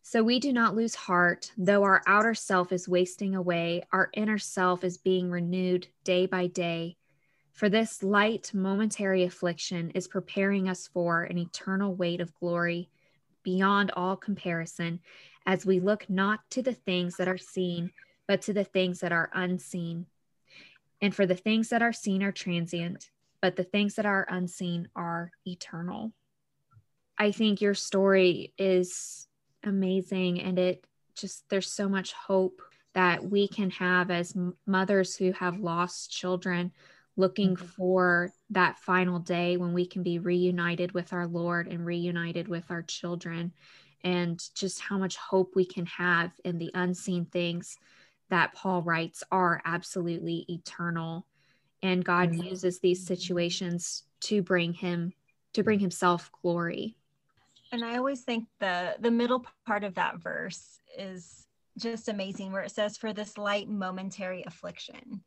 so 0.08 0.22
we 0.22 0.40
do 0.40 0.54
not 0.54 0.76
lose 0.76 0.94
heart, 0.94 1.52
though 1.58 1.82
our 1.82 2.04
outer 2.06 2.36
self 2.36 2.72
is 2.72 2.88
wasting 2.88 3.34
away, 3.34 3.82
our 3.92 4.12
inner 4.14 4.38
self 4.38 4.84
is 4.84 5.00
being 5.00 5.32
renewed 5.32 5.88
day 6.04 6.28
by 6.28 6.46
day. 6.46 6.98
For 7.56 7.70
this 7.70 8.04
light, 8.04 8.52
momentary 8.54 9.24
affliction 9.24 9.92
is 9.92 10.10
preparing 10.10 10.68
us 10.68 10.90
for 10.90 11.24
an 11.24 11.38
eternal 11.38 11.96
weight 11.96 12.20
of 12.20 12.36
glory 12.36 12.90
beyond 13.44 13.92
all 13.96 14.18
comparison, 14.18 15.00
as 15.46 15.66
we 15.66 15.80
look 15.80 16.10
not 16.10 16.42
to 16.50 16.62
the 16.62 16.74
things 16.74 17.16
that 17.16 17.30
are 17.30 17.38
seen, 17.38 17.92
but 18.28 18.42
to 18.42 18.54
the 18.54 18.66
things 18.66 19.00
that 19.00 19.14
are 19.14 19.30
unseen. 19.34 20.06
And 21.02 21.16
for 21.16 21.26
the 21.26 21.36
things 21.36 21.70
that 21.70 21.82
are 21.82 21.94
seen 21.94 22.24
are 22.24 22.34
transient, 22.34 23.10
but 23.42 23.56
the 23.56 23.64
things 23.64 23.96
that 23.96 24.06
are 24.06 24.28
unseen 24.30 24.90
are 24.94 25.32
eternal. 25.48 26.12
I 27.18 27.32
think 27.32 27.62
your 27.62 27.74
story 27.74 28.54
is 28.58 29.28
amazing 29.64 30.42
and 30.42 30.60
it 30.60 30.86
just 31.16 31.48
there's 31.50 31.72
so 31.72 31.88
much 31.88 32.12
hope 32.12 32.62
that 32.96 33.24
we 33.24 33.48
can 33.48 33.70
have 33.70 34.12
as 34.12 34.36
mothers 34.66 35.16
who 35.16 35.32
have 35.32 35.60
lost 35.60 36.12
children 36.12 36.74
looking 37.18 37.56
mm-hmm. 37.56 37.66
for 37.66 38.34
that 38.50 38.80
final 38.80 39.20
day 39.20 39.58
when 39.58 39.74
we 39.74 39.86
can 39.86 40.04
be 40.04 40.20
reunited 40.20 40.92
with 40.94 41.14
our 41.14 41.28
Lord 41.28 41.68
and 41.68 41.86
reunited 41.86 42.48
with 42.48 42.70
our 42.70 42.82
children 42.82 43.54
and 44.04 44.42
just 44.54 44.82
how 44.82 44.98
much 44.98 45.16
hope 45.16 45.56
we 45.56 45.66
can 45.66 45.86
have 45.88 46.32
in 46.44 46.58
the 46.58 46.72
unseen 46.74 47.26
things 47.26 47.78
that 48.30 48.54
Paul 48.54 48.82
writes 48.82 49.24
are 49.32 49.62
absolutely 49.66 50.46
eternal 50.50 51.26
and 51.82 52.04
God 52.04 52.32
mm-hmm. 52.32 52.44
uses 52.44 52.80
these 52.80 53.06
situations 53.06 54.04
to 54.22 54.42
bring 54.42 54.74
him 54.74 55.14
to 55.54 55.64
bring 55.64 55.80
himself 55.80 56.30
glory 56.42 56.98
and 57.72 57.84
I 57.84 57.98
always 57.98 58.22
think 58.22 58.46
the 58.60 58.96
the 59.00 59.12
middle 59.12 59.46
part 59.66 59.84
of 59.84 59.96
that 59.96 60.20
verse 60.20 60.80
is 60.98 61.48
just 61.78 62.08
amazing 62.08 62.52
where 62.52 62.64
it 62.64 62.72
says 62.72 62.98
for 62.98 63.14
this 63.14 63.38
light 63.38 63.68
momentary 63.68 64.44
affliction. 64.48 65.22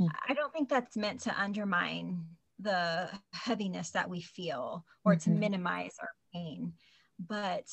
Mm. 0.00 0.08
I 0.28 0.34
don't 0.34 0.52
think 0.52 0.68
that's 0.68 0.96
meant 0.96 1.20
to 1.22 1.40
undermine 1.40 2.24
the 2.58 3.08
heaviness 3.32 3.90
that 3.90 4.10
we 4.10 4.20
feel 4.20 4.84
or 5.04 5.14
mm-hmm. 5.14 5.30
to 5.32 5.38
minimize 5.38 5.94
our 6.00 6.10
pain, 6.32 6.72
but 7.18 7.66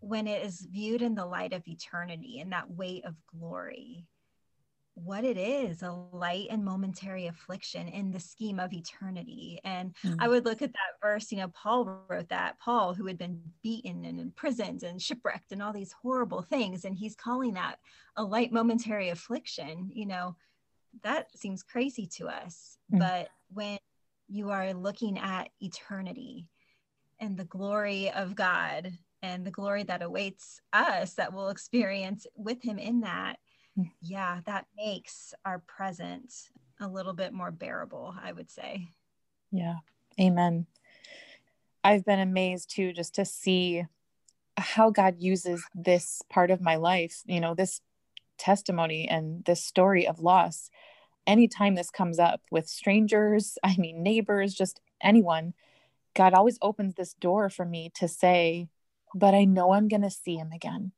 when 0.00 0.26
it 0.26 0.44
is 0.44 0.66
viewed 0.70 1.02
in 1.02 1.14
the 1.14 1.26
light 1.26 1.52
of 1.52 1.66
eternity 1.66 2.38
and 2.40 2.52
that 2.52 2.70
weight 2.70 3.04
of 3.04 3.14
glory, 3.26 4.06
what 4.96 5.24
it 5.24 5.36
is 5.36 5.82
a 5.82 5.92
light 6.12 6.46
and 6.50 6.64
momentary 6.64 7.26
affliction 7.26 7.86
in 7.86 8.10
the 8.10 8.20
scheme 8.20 8.58
of 8.58 8.72
eternity. 8.72 9.60
And 9.62 9.94
mm. 10.02 10.16
I 10.18 10.26
would 10.26 10.46
look 10.46 10.62
at 10.62 10.72
that 10.72 11.00
verse, 11.02 11.30
you 11.30 11.36
know, 11.36 11.48
Paul 11.48 12.02
wrote 12.08 12.30
that, 12.30 12.58
Paul, 12.58 12.94
who 12.94 13.06
had 13.06 13.18
been 13.18 13.40
beaten 13.62 14.06
and 14.06 14.18
imprisoned 14.18 14.84
and 14.84 15.00
shipwrecked 15.00 15.52
and 15.52 15.62
all 15.62 15.74
these 15.74 15.94
horrible 16.02 16.40
things. 16.40 16.86
And 16.86 16.96
he's 16.96 17.14
calling 17.14 17.54
that 17.54 17.76
a 18.16 18.24
light 18.24 18.52
momentary 18.52 19.10
affliction, 19.10 19.90
you 19.92 20.06
know, 20.06 20.34
that 21.02 21.36
seems 21.36 21.62
crazy 21.62 22.06
to 22.16 22.28
us. 22.28 22.78
Mm. 22.92 22.98
But 23.00 23.28
when 23.52 23.78
you 24.28 24.50
are 24.50 24.72
looking 24.72 25.18
at 25.18 25.50
eternity 25.60 26.48
and 27.20 27.36
the 27.36 27.44
glory 27.44 28.10
of 28.10 28.34
God 28.34 28.92
and 29.22 29.46
the 29.46 29.50
glory 29.50 29.82
that 29.84 30.02
awaits 30.02 30.60
us 30.72 31.14
that 31.14 31.32
we'll 31.32 31.48
experience 31.48 32.26
with 32.36 32.62
him 32.62 32.78
in 32.78 33.00
that 33.00 33.36
yeah, 34.00 34.40
that 34.46 34.66
makes 34.76 35.34
our 35.44 35.62
present 35.66 36.32
a 36.80 36.88
little 36.88 37.12
bit 37.12 37.32
more 37.32 37.50
bearable, 37.50 38.14
I 38.22 38.32
would 38.32 38.50
say. 38.50 38.88
Yeah. 39.52 39.76
Amen. 40.20 40.66
I've 41.84 42.04
been 42.04 42.20
amazed 42.20 42.70
too 42.70 42.92
just 42.92 43.14
to 43.16 43.24
see 43.24 43.84
how 44.56 44.90
God 44.90 45.16
uses 45.18 45.62
this 45.74 46.22
part 46.30 46.50
of 46.50 46.60
my 46.60 46.76
life, 46.76 47.22
you 47.26 47.40
know, 47.40 47.54
this 47.54 47.80
testimony 48.38 49.08
and 49.08 49.44
this 49.44 49.64
story 49.64 50.06
of 50.06 50.20
loss. 50.20 50.70
Anytime 51.26 51.74
this 51.74 51.90
comes 51.90 52.18
up 52.18 52.42
with 52.50 52.68
strangers, 52.68 53.58
I 53.64 53.76
mean, 53.76 54.02
neighbors, 54.02 54.54
just 54.54 54.80
anyone, 55.02 55.54
God 56.14 56.34
always 56.34 56.58
opens 56.62 56.94
this 56.94 57.14
door 57.14 57.50
for 57.50 57.64
me 57.64 57.90
to 57.96 58.08
say, 58.08 58.68
but 59.14 59.34
I 59.34 59.44
know 59.44 59.72
I'm 59.72 59.88
going 59.88 60.02
to 60.02 60.10
see 60.10 60.36
him 60.36 60.50
again. 60.52 60.92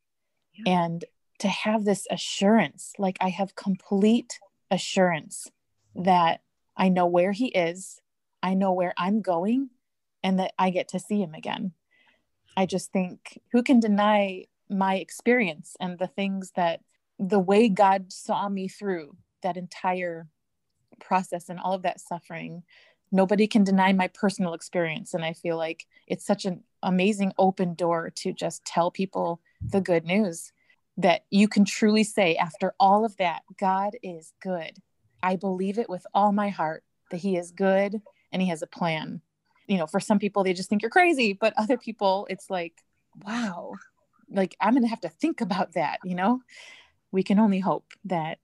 Yeah. 0.55 0.73
And 0.85 1.05
to 1.41 1.49
have 1.49 1.85
this 1.85 2.07
assurance 2.11 2.93
like 2.99 3.17
I 3.21 3.29
have 3.29 3.55
complete 3.55 4.41
assurance 4.71 5.51
that 5.95 6.41
I 6.77 6.89
know 6.89 7.07
where 7.07 7.33
he 7.33 7.49
is, 7.49 8.01
I 8.43 8.55
know 8.55 8.73
where 8.73 8.95
I'm 8.97 9.21
going, 9.21 9.71
and 10.23 10.39
that 10.39 10.53
I 10.59 10.71
get 10.71 10.89
to 10.89 10.99
see 10.99 11.21
him 11.21 11.35
again. 11.35 11.73
I 12.57 12.67
just 12.67 12.93
think 12.93 13.41
who 13.53 13.63
can 13.63 13.81
deny 13.81 14.47
my 14.69 14.97
experience 14.97 15.77
and 15.81 15.99
the 15.99 16.07
things 16.07 16.53
that 16.57 16.81
the 17.19 17.39
way 17.39 17.69
God 17.69 18.13
saw 18.13 18.49
me 18.49 18.69
through 18.69 19.17
that 19.43 19.57
entire 19.57 20.29
process 21.01 21.49
and 21.49 21.59
all 21.59 21.73
of 21.73 21.83
that 21.83 22.01
suffering. 22.01 22.63
Nobody 23.11 23.47
can 23.47 23.65
deny 23.65 23.93
my 23.93 24.09
personal 24.09 24.55
experience. 24.55 25.15
And 25.15 25.25
I 25.25 25.33
feel 25.33 25.57
like 25.57 25.87
it's 26.07 26.27
such 26.27 26.45
an 26.45 26.63
amazing 26.83 27.33
open 27.39 27.75
door 27.75 28.11
to 28.17 28.33
just 28.33 28.65
tell 28.65 28.91
people 28.91 29.41
the 29.63 29.81
good 29.81 30.05
news 30.05 30.53
that 30.97 31.25
you 31.31 31.49
can 31.49 31.65
truly 31.65 32.05
say, 32.05 32.37
after 32.37 32.75
all 32.79 33.05
of 33.05 33.17
that, 33.17 33.43
God 33.59 33.97
is 34.03 34.33
good. 34.43 34.79
I 35.23 35.37
believe 35.37 35.79
it 35.79 35.89
with 35.89 36.07
all 36.13 36.33
my 36.33 36.49
heart 36.49 36.83
that 37.11 37.19
He 37.19 37.37
is 37.37 37.53
good 37.53 38.03
and 38.33 38.43
He 38.43 38.49
has 38.49 38.63
a 38.63 38.67
plan. 38.67 39.23
You 39.67 39.79
know, 39.79 39.87
for 39.87 40.01
some 40.01 40.19
people, 40.19 40.45
they 40.45 40.53
just 40.53 40.69
think 40.69 40.83
you're 40.83 40.91
crazy, 40.91 41.33
but 41.33 41.55
other 41.57 41.77
people, 41.77 42.27
it's 42.31 42.51
like, 42.51 42.83
wow, 43.25 43.73
like 44.31 44.57
I'm 44.61 44.75
going 44.75 44.83
to 44.83 44.89
have 44.89 45.01
to 45.03 45.09
think 45.09 45.41
about 45.41 45.75
that. 45.75 45.99
You 46.05 46.15
know, 46.15 46.41
we 47.13 47.23
can 47.23 47.39
only 47.39 47.61
hope 47.61 47.85
that, 48.05 48.39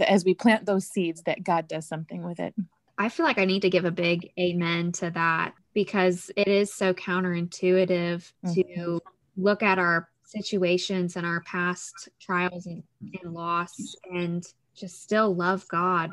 as 0.00 0.24
we 0.24 0.34
plant 0.34 0.66
those 0.66 0.86
seeds, 0.86 1.22
that 1.22 1.44
God 1.44 1.68
does 1.68 1.86
something 1.86 2.24
with 2.24 2.40
it. 2.40 2.54
I 2.98 3.08
feel 3.08 3.26
like 3.26 3.38
I 3.38 3.44
need 3.44 3.62
to 3.62 3.70
give 3.70 3.84
a 3.84 3.90
big 3.90 4.30
amen 4.38 4.92
to 4.92 5.10
that 5.10 5.52
because 5.74 6.30
it 6.36 6.48
is 6.48 6.72
so 6.72 6.94
counterintuitive 6.94 8.32
mm-hmm. 8.44 8.52
to 8.52 9.00
look 9.36 9.62
at 9.62 9.78
our 9.78 10.08
situations 10.24 11.16
and 11.16 11.26
our 11.26 11.40
past 11.42 12.08
trials 12.18 12.66
and, 12.66 12.82
and 13.22 13.34
loss 13.34 13.96
and 14.10 14.46
just 14.74 15.02
still 15.02 15.34
love 15.34 15.66
God 15.68 16.12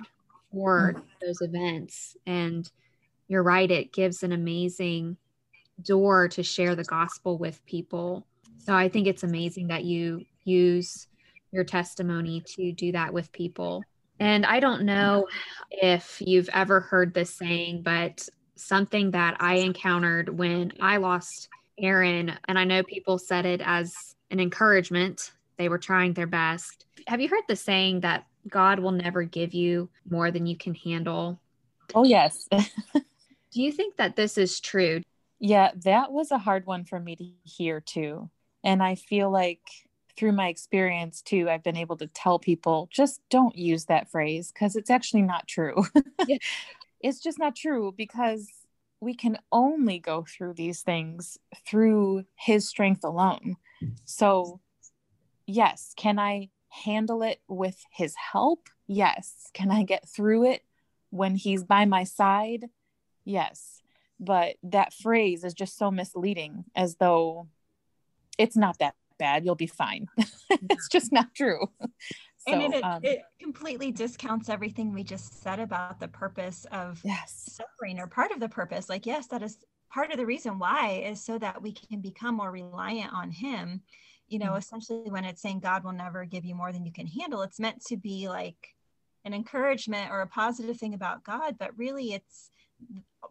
for 0.51 1.01
those 1.21 1.41
events. 1.41 2.17
And 2.25 2.69
you're 3.27 3.43
right, 3.43 3.69
it 3.71 3.93
gives 3.93 4.23
an 4.23 4.33
amazing 4.33 5.17
door 5.81 6.27
to 6.27 6.43
share 6.43 6.75
the 6.75 6.83
gospel 6.83 7.37
with 7.37 7.65
people. 7.65 8.27
So 8.57 8.75
I 8.75 8.89
think 8.89 9.07
it's 9.07 9.23
amazing 9.23 9.67
that 9.67 9.85
you 9.85 10.25
use 10.43 11.07
your 11.53 11.63
testimony 11.63 12.41
to 12.55 12.71
do 12.71 12.91
that 12.91 13.13
with 13.13 13.31
people. 13.31 13.83
And 14.19 14.45
I 14.45 14.59
don't 14.59 14.83
know 14.83 15.27
if 15.71 16.21
you've 16.25 16.49
ever 16.53 16.79
heard 16.79 17.13
this 17.13 17.33
saying, 17.33 17.83
but 17.83 18.27
something 18.55 19.11
that 19.11 19.37
I 19.39 19.55
encountered 19.55 20.29
when 20.37 20.73
I 20.79 20.97
lost 20.97 21.49
Aaron, 21.77 22.37
and 22.47 22.59
I 22.59 22.63
know 22.63 22.83
people 22.83 23.17
said 23.17 23.45
it 23.45 23.61
as 23.63 24.15
an 24.31 24.39
encouragement, 24.39 25.31
they 25.57 25.69
were 25.69 25.77
trying 25.77 26.13
their 26.13 26.27
best. 26.27 26.85
Have 27.07 27.21
you 27.21 27.27
heard 27.27 27.43
the 27.47 27.55
saying 27.55 28.01
that 28.01 28.25
God 28.47 28.79
will 28.79 28.91
never 28.91 29.23
give 29.23 29.53
you 29.53 29.89
more 30.09 30.31
than 30.31 30.45
you 30.45 30.57
can 30.57 30.75
handle? 30.75 31.39
Oh, 31.95 32.03
yes. 32.03 32.47
Do 32.51 33.61
you 33.61 33.71
think 33.71 33.97
that 33.97 34.15
this 34.15 34.37
is 34.37 34.59
true? 34.59 35.01
Yeah, 35.39 35.71
that 35.83 36.11
was 36.11 36.31
a 36.31 36.37
hard 36.37 36.65
one 36.65 36.85
for 36.85 36.99
me 36.99 37.15
to 37.15 37.25
hear 37.43 37.81
too. 37.81 38.29
And 38.63 38.81
I 38.81 38.95
feel 38.95 39.29
like 39.29 39.61
through 40.17 40.33
my 40.33 40.47
experience 40.47 41.21
too, 41.21 41.49
I've 41.49 41.63
been 41.63 41.77
able 41.77 41.97
to 41.97 42.07
tell 42.07 42.39
people 42.39 42.87
just 42.91 43.21
don't 43.29 43.55
use 43.55 43.85
that 43.85 44.09
phrase 44.09 44.51
because 44.51 44.75
it's 44.75 44.89
actually 44.89 45.23
not 45.23 45.47
true. 45.47 45.83
yeah. 46.27 46.37
It's 46.99 47.19
just 47.19 47.39
not 47.39 47.55
true 47.55 47.93
because 47.95 48.47
we 49.01 49.13
can 49.13 49.37
only 49.51 49.99
go 49.99 50.25
through 50.27 50.53
these 50.53 50.81
things 50.81 51.37
through 51.67 52.23
his 52.35 52.67
strength 52.67 53.03
alone. 53.03 53.57
So, 54.05 54.61
yes, 55.45 55.93
can 55.97 56.17
I 56.17 56.49
handle 56.69 57.21
it 57.21 57.41
with 57.47 57.83
his 57.91 58.15
help? 58.15 58.69
Yes. 58.87 59.49
Can 59.53 59.71
I 59.71 59.83
get 59.83 60.07
through 60.07 60.51
it 60.51 60.61
when 61.09 61.35
he's 61.35 61.63
by 61.63 61.85
my 61.85 62.05
side? 62.05 62.69
Yes. 63.25 63.81
But 64.19 64.55
that 64.63 64.93
phrase 64.93 65.43
is 65.43 65.53
just 65.53 65.77
so 65.77 65.91
misleading 65.91 66.63
as 66.75 66.95
though 66.95 67.47
it's 68.37 68.55
not 68.55 68.79
that 68.79 68.95
bad. 69.17 69.45
You'll 69.45 69.55
be 69.55 69.67
fine. 69.67 70.07
it's 70.69 70.87
just 70.89 71.11
not 71.11 71.33
true. 71.35 71.67
So, 72.45 72.53
and 72.53 72.73
it, 72.73 72.83
um, 72.83 72.99
it, 73.03 73.21
completely 73.39 73.89
discounts 73.89 74.49
everything 74.49 74.91
we 74.91 75.05
just 75.05 75.41
said 75.41 75.61
about 75.61 76.01
the 76.01 76.09
purpose 76.09 76.65
of 76.73 76.99
yes. 77.05 77.49
suffering 77.53 77.99
or 77.99 78.07
part 78.07 78.31
of 78.31 78.41
the 78.41 78.49
purpose. 78.49 78.89
Like, 78.89 79.05
yes, 79.05 79.27
that 79.27 79.41
is 79.41 79.59
part 79.89 80.11
of 80.11 80.17
the 80.17 80.25
reason 80.25 80.59
why 80.59 81.03
is 81.05 81.23
so 81.23 81.37
that 81.37 81.61
we 81.61 81.71
can 81.71 82.01
become 82.01 82.35
more 82.35 82.51
reliant 82.51 83.13
on 83.13 83.31
Him. 83.31 83.81
You 84.27 84.39
know, 84.39 84.47
mm-hmm. 84.47 84.57
essentially, 84.57 85.09
when 85.09 85.23
it's 85.23 85.41
saying 85.41 85.61
God 85.61 85.85
will 85.85 85.93
never 85.93 86.25
give 86.25 86.43
you 86.43 86.53
more 86.53 86.73
than 86.73 86.85
you 86.85 86.91
can 86.91 87.07
handle, 87.07 87.43
it's 87.43 87.61
meant 87.61 87.81
to 87.85 87.95
be 87.95 88.27
like 88.27 88.75
an 89.23 89.33
encouragement 89.33 90.11
or 90.11 90.19
a 90.19 90.27
positive 90.27 90.77
thing 90.77 90.93
about 90.93 91.23
God, 91.23 91.55
but 91.57 91.77
really, 91.77 92.13
it's 92.13 92.49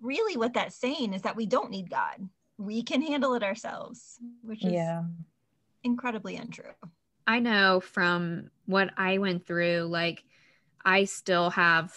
really 0.01 0.37
what 0.37 0.55
that's 0.55 0.77
saying 0.77 1.13
is 1.13 1.23
that 1.23 1.37
we 1.37 1.47
don't 1.47 1.71
need 1.71 1.91
God. 1.91 2.29
We 2.59 2.83
can 2.83 3.03
handle 3.03 3.35
it 3.35 3.43
ourselves, 3.43 4.19
which 4.43 4.65
is 4.65 4.73
yeah. 4.73 5.03
Incredibly 5.85 6.37
untrue. 6.37 6.73
I 7.27 7.39
know 7.39 7.81
from 7.81 8.51
what 8.67 8.91
I 8.97 9.19
went 9.19 9.47
through, 9.47 9.87
like 9.91 10.25
I 10.85 11.05
still 11.05 11.51
have 11.51 11.95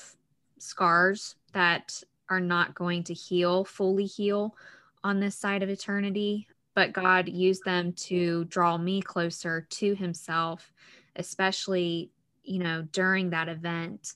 scars 0.60 1.36
that 1.54 2.04
are 2.30 2.40
not 2.40 2.76
going 2.76 3.04
to 3.06 3.14
heal, 3.14 3.66
fully 3.66 4.06
heal 4.06 4.56
on 5.04 5.20
this 5.20 5.36
side 5.36 5.64
of 5.64 5.70
eternity. 5.70 6.48
But 6.74 6.94
God 6.94 7.30
used 7.30 7.64
them 7.64 7.94
to 7.94 8.44
draw 8.46 8.78
me 8.78 9.02
closer 9.02 9.66
to 9.70 9.96
Himself, 9.96 10.74
especially, 11.16 12.12
you 12.44 12.60
know, 12.60 12.86
during 12.92 13.30
that 13.30 13.48
event. 13.48 14.14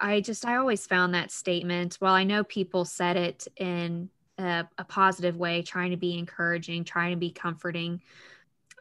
I 0.00 0.20
just, 0.20 0.46
I 0.46 0.56
always 0.56 0.86
found 0.86 1.12
that 1.14 1.30
statement. 1.30 1.96
While 1.98 2.14
I 2.14 2.24
know 2.24 2.44
people 2.44 2.84
said 2.84 3.16
it 3.16 3.48
in 3.56 4.08
a, 4.38 4.64
a 4.78 4.84
positive 4.84 5.36
way, 5.36 5.62
trying 5.62 5.90
to 5.90 5.96
be 5.96 6.18
encouraging, 6.18 6.84
trying 6.84 7.10
to 7.10 7.18
be 7.18 7.30
comforting, 7.30 8.00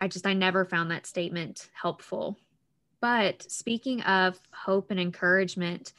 I 0.01 0.07
just, 0.07 0.27
I 0.27 0.33
never 0.33 0.65
found 0.65 0.91
that 0.91 1.05
statement 1.05 1.69
helpful. 1.73 2.37
But 3.01 3.49
speaking 3.51 4.01
of 4.01 4.39
hope 4.51 4.91
and 4.91 4.99
encouragement, 4.99 5.93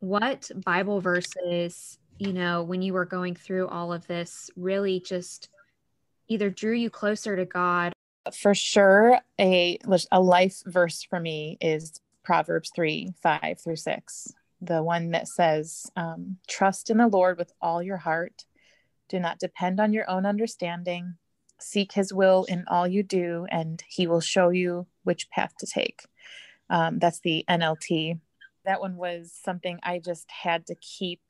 what 0.00 0.50
Bible 0.64 1.00
verses, 1.00 1.98
you 2.18 2.32
know, 2.32 2.62
when 2.62 2.82
you 2.82 2.92
were 2.92 3.04
going 3.04 3.34
through 3.34 3.68
all 3.68 3.92
of 3.92 4.06
this, 4.06 4.50
really 4.56 5.00
just 5.00 5.48
either 6.28 6.50
drew 6.50 6.74
you 6.74 6.90
closer 6.90 7.36
to 7.36 7.44
God? 7.44 7.92
For 8.34 8.54
sure, 8.54 9.18
a, 9.40 9.78
a 10.10 10.20
life 10.20 10.62
verse 10.66 11.02
for 11.02 11.18
me 11.18 11.58
is 11.60 12.00
Proverbs 12.24 12.70
3 12.74 13.12
5 13.20 13.60
through 13.62 13.76
6. 13.76 14.32
The 14.60 14.82
one 14.82 15.10
that 15.10 15.26
says, 15.26 15.90
um, 15.96 16.38
Trust 16.46 16.90
in 16.90 16.98
the 16.98 17.08
Lord 17.08 17.38
with 17.38 17.52
all 17.60 17.82
your 17.82 17.96
heart. 17.96 18.44
Do 19.08 19.18
not 19.18 19.38
depend 19.38 19.80
on 19.80 19.92
your 19.92 20.08
own 20.08 20.24
understanding 20.24 21.16
seek 21.62 21.92
his 21.92 22.12
will 22.12 22.44
in 22.44 22.64
all 22.68 22.86
you 22.86 23.02
do, 23.02 23.46
and 23.50 23.82
he 23.88 24.06
will 24.06 24.20
show 24.20 24.50
you 24.50 24.86
which 25.04 25.30
path 25.30 25.52
to 25.58 25.66
take. 25.66 26.02
Um, 26.70 26.98
that's 26.98 27.20
the 27.20 27.44
NLT. 27.48 28.20
That 28.64 28.80
one 28.80 28.96
was 28.96 29.32
something 29.44 29.78
I 29.82 29.98
just 29.98 30.30
had 30.30 30.66
to 30.66 30.74
keep 30.76 31.20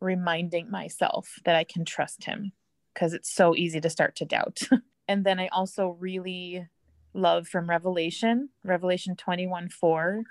reminding 0.00 0.70
myself 0.70 1.38
that 1.44 1.56
I 1.56 1.64
can 1.64 1.84
trust 1.84 2.24
him 2.24 2.52
because 2.94 3.12
it's 3.12 3.32
so 3.32 3.54
easy 3.54 3.80
to 3.80 3.90
start 3.90 4.16
to 4.16 4.24
doubt. 4.24 4.60
and 5.08 5.24
then 5.24 5.38
I 5.38 5.48
also 5.48 5.96
really 5.98 6.66
love 7.12 7.48
from 7.48 7.68
Revelation, 7.68 8.50
Revelation 8.64 9.16
21 9.16 9.68
4, 9.68 10.22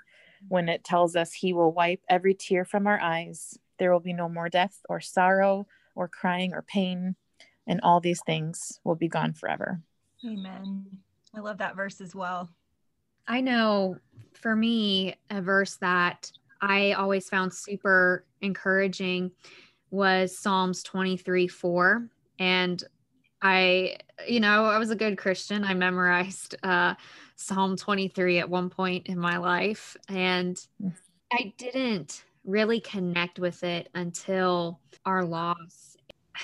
when 0.48 0.68
it 0.68 0.84
tells 0.84 1.16
us 1.16 1.32
he 1.32 1.52
will 1.52 1.72
wipe 1.72 2.00
every 2.08 2.34
tear 2.34 2.64
from 2.64 2.86
our 2.86 3.00
eyes. 3.00 3.58
There 3.78 3.92
will 3.92 4.00
be 4.00 4.12
no 4.12 4.28
more 4.28 4.48
death 4.48 4.80
or 4.88 5.00
sorrow 5.00 5.66
or 5.94 6.08
crying 6.08 6.52
or 6.52 6.62
pain 6.62 7.16
and 7.66 7.80
all 7.82 8.00
these 8.00 8.20
things 8.26 8.80
will 8.84 8.94
be 8.94 9.08
gone 9.08 9.32
forever. 9.32 9.80
Amen. 10.24 10.86
I 11.34 11.40
love 11.40 11.58
that 11.58 11.76
verse 11.76 12.00
as 12.00 12.14
well. 12.14 12.48
I 13.28 13.40
know 13.40 13.96
for 14.34 14.54
me, 14.54 15.16
a 15.30 15.42
verse 15.42 15.76
that 15.76 16.30
I 16.60 16.92
always 16.92 17.28
found 17.28 17.52
super 17.52 18.24
encouraging 18.40 19.32
was 19.90 20.36
Psalms 20.36 20.82
23 20.82 21.48
4. 21.48 22.08
And 22.38 22.82
I, 23.42 23.96
you 24.26 24.40
know, 24.40 24.64
I 24.64 24.78
was 24.78 24.90
a 24.90 24.96
good 24.96 25.18
Christian. 25.18 25.64
I 25.64 25.74
memorized 25.74 26.56
uh, 26.62 26.94
Psalm 27.36 27.76
23 27.76 28.38
at 28.38 28.48
one 28.48 28.70
point 28.70 29.06
in 29.06 29.18
my 29.18 29.36
life. 29.36 29.96
And 30.08 30.58
I 31.32 31.52
didn't 31.58 32.24
really 32.44 32.80
connect 32.80 33.38
with 33.38 33.62
it 33.64 33.88
until 33.94 34.80
our 35.04 35.24
loss 35.24 35.95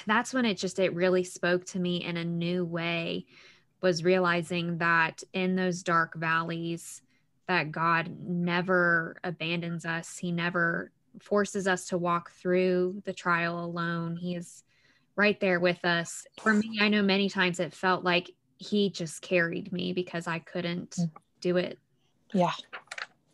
that's 0.06 0.32
when 0.34 0.44
it 0.44 0.58
just 0.58 0.78
it 0.78 0.94
really 0.94 1.24
spoke 1.24 1.64
to 1.66 1.78
me 1.78 2.04
in 2.04 2.16
a 2.16 2.24
new 2.24 2.64
way 2.64 3.26
was 3.80 4.04
realizing 4.04 4.78
that 4.78 5.22
in 5.32 5.56
those 5.56 5.82
dark 5.82 6.14
valleys 6.14 7.02
that 7.48 7.72
God 7.72 8.16
never 8.20 9.16
abandons 9.24 9.84
us. 9.84 10.16
He 10.16 10.30
never 10.30 10.92
forces 11.20 11.66
us 11.66 11.86
to 11.86 11.98
walk 11.98 12.30
through 12.30 13.02
the 13.04 13.12
trial 13.12 13.64
alone. 13.64 14.16
He 14.16 14.36
is 14.36 14.62
right 15.16 15.38
there 15.40 15.60
with 15.60 15.84
us. 15.84 16.26
For 16.40 16.54
me, 16.54 16.78
I 16.80 16.88
know 16.88 17.02
many 17.02 17.28
times 17.28 17.60
it 17.60 17.74
felt 17.74 18.04
like 18.04 18.30
he 18.56 18.90
just 18.90 19.20
carried 19.20 19.72
me 19.72 19.92
because 19.92 20.26
I 20.26 20.38
couldn't 20.38 20.90
mm. 20.92 21.10
do 21.40 21.56
it. 21.56 21.78
Yeah. 22.32 22.52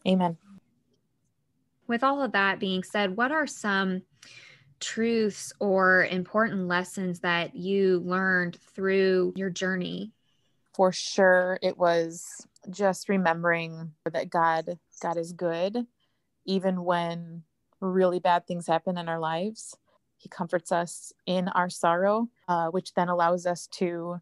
Amen. 0.07 0.39
With 1.87 2.03
all 2.03 2.23
of 2.23 2.33
that 2.33 2.59
being 2.59 2.83
said, 2.83 3.17
what 3.17 3.31
are 3.31 3.47
some 3.47 4.03
truths 4.81 5.53
or 5.61 6.05
important 6.07 6.69
lessons 6.69 7.21
that 7.21 7.55
you 7.55 8.01
learned 8.01 8.59
through 8.75 9.33
your 9.37 9.51
journey? 9.51 10.13
For 10.75 10.93
sure, 10.93 11.59
it 11.63 11.77
was 11.77 12.47
just 12.71 13.09
remembering 13.09 13.93
that 14.11 14.31
God 14.31 14.79
God 15.01 15.17
is 15.17 15.33
good 15.33 15.87
even 16.49 16.83
when 16.83 17.43
really 17.81 18.19
bad 18.19 18.47
things 18.47 18.67
happen 18.67 18.97
in 18.99 19.09
our 19.09 19.21
lives. 19.21 19.77
He 20.17 20.29
comforts 20.29 20.73
us 20.73 21.13
in 21.27 21.49
our 21.49 21.69
sorrow, 21.69 22.29
uh, 22.49 22.69
which 22.69 22.95
then 22.95 23.09
allows 23.09 23.47
us 23.47 23.69
to 23.73 24.21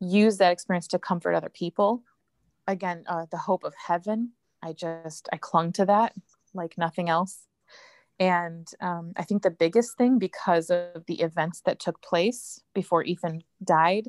use 0.00 0.38
that 0.38 0.52
experience 0.52 0.86
to 0.88 0.98
comfort 0.98 1.34
other 1.34 1.50
people. 1.50 2.02
Again, 2.66 3.04
uh, 3.06 3.26
the 3.30 3.36
hope 3.36 3.64
of 3.64 3.74
heaven. 3.74 4.32
I 4.62 4.72
just 4.72 5.28
I 5.32 5.36
clung 5.36 5.72
to 5.72 5.84
that 5.86 6.14
like 6.54 6.78
nothing 6.78 7.08
else. 7.08 7.46
And 8.20 8.68
um, 8.80 9.12
I 9.16 9.22
think 9.22 9.42
the 9.42 9.50
biggest 9.50 9.96
thing, 9.96 10.18
because 10.18 10.70
of 10.70 11.06
the 11.06 11.20
events 11.20 11.60
that 11.66 11.78
took 11.78 12.02
place 12.02 12.60
before 12.74 13.04
Ethan 13.04 13.42
died, 13.62 14.08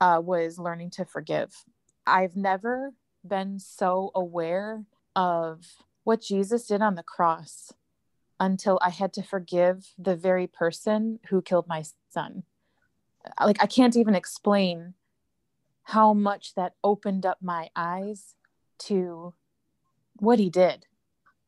uh, 0.00 0.20
was 0.22 0.58
learning 0.58 0.90
to 0.90 1.04
forgive. 1.04 1.64
I've 2.06 2.36
never 2.36 2.92
been 3.26 3.58
so 3.58 4.12
aware 4.14 4.84
of 5.16 5.64
what 6.04 6.22
Jesus 6.22 6.66
did 6.66 6.80
on 6.82 6.94
the 6.94 7.02
cross 7.02 7.72
until 8.40 8.78
I 8.80 8.90
had 8.90 9.12
to 9.14 9.22
forgive 9.22 9.92
the 9.98 10.14
very 10.14 10.46
person 10.46 11.18
who 11.28 11.42
killed 11.42 11.66
my 11.66 11.82
son. 12.10 12.44
Like, 13.44 13.60
I 13.60 13.66
can't 13.66 13.96
even 13.96 14.14
explain 14.14 14.94
how 15.82 16.14
much 16.14 16.54
that 16.54 16.74
opened 16.84 17.26
up 17.26 17.38
my 17.42 17.70
eyes 17.74 18.36
to 18.78 19.34
what 20.16 20.38
he 20.38 20.48
did 20.50 20.86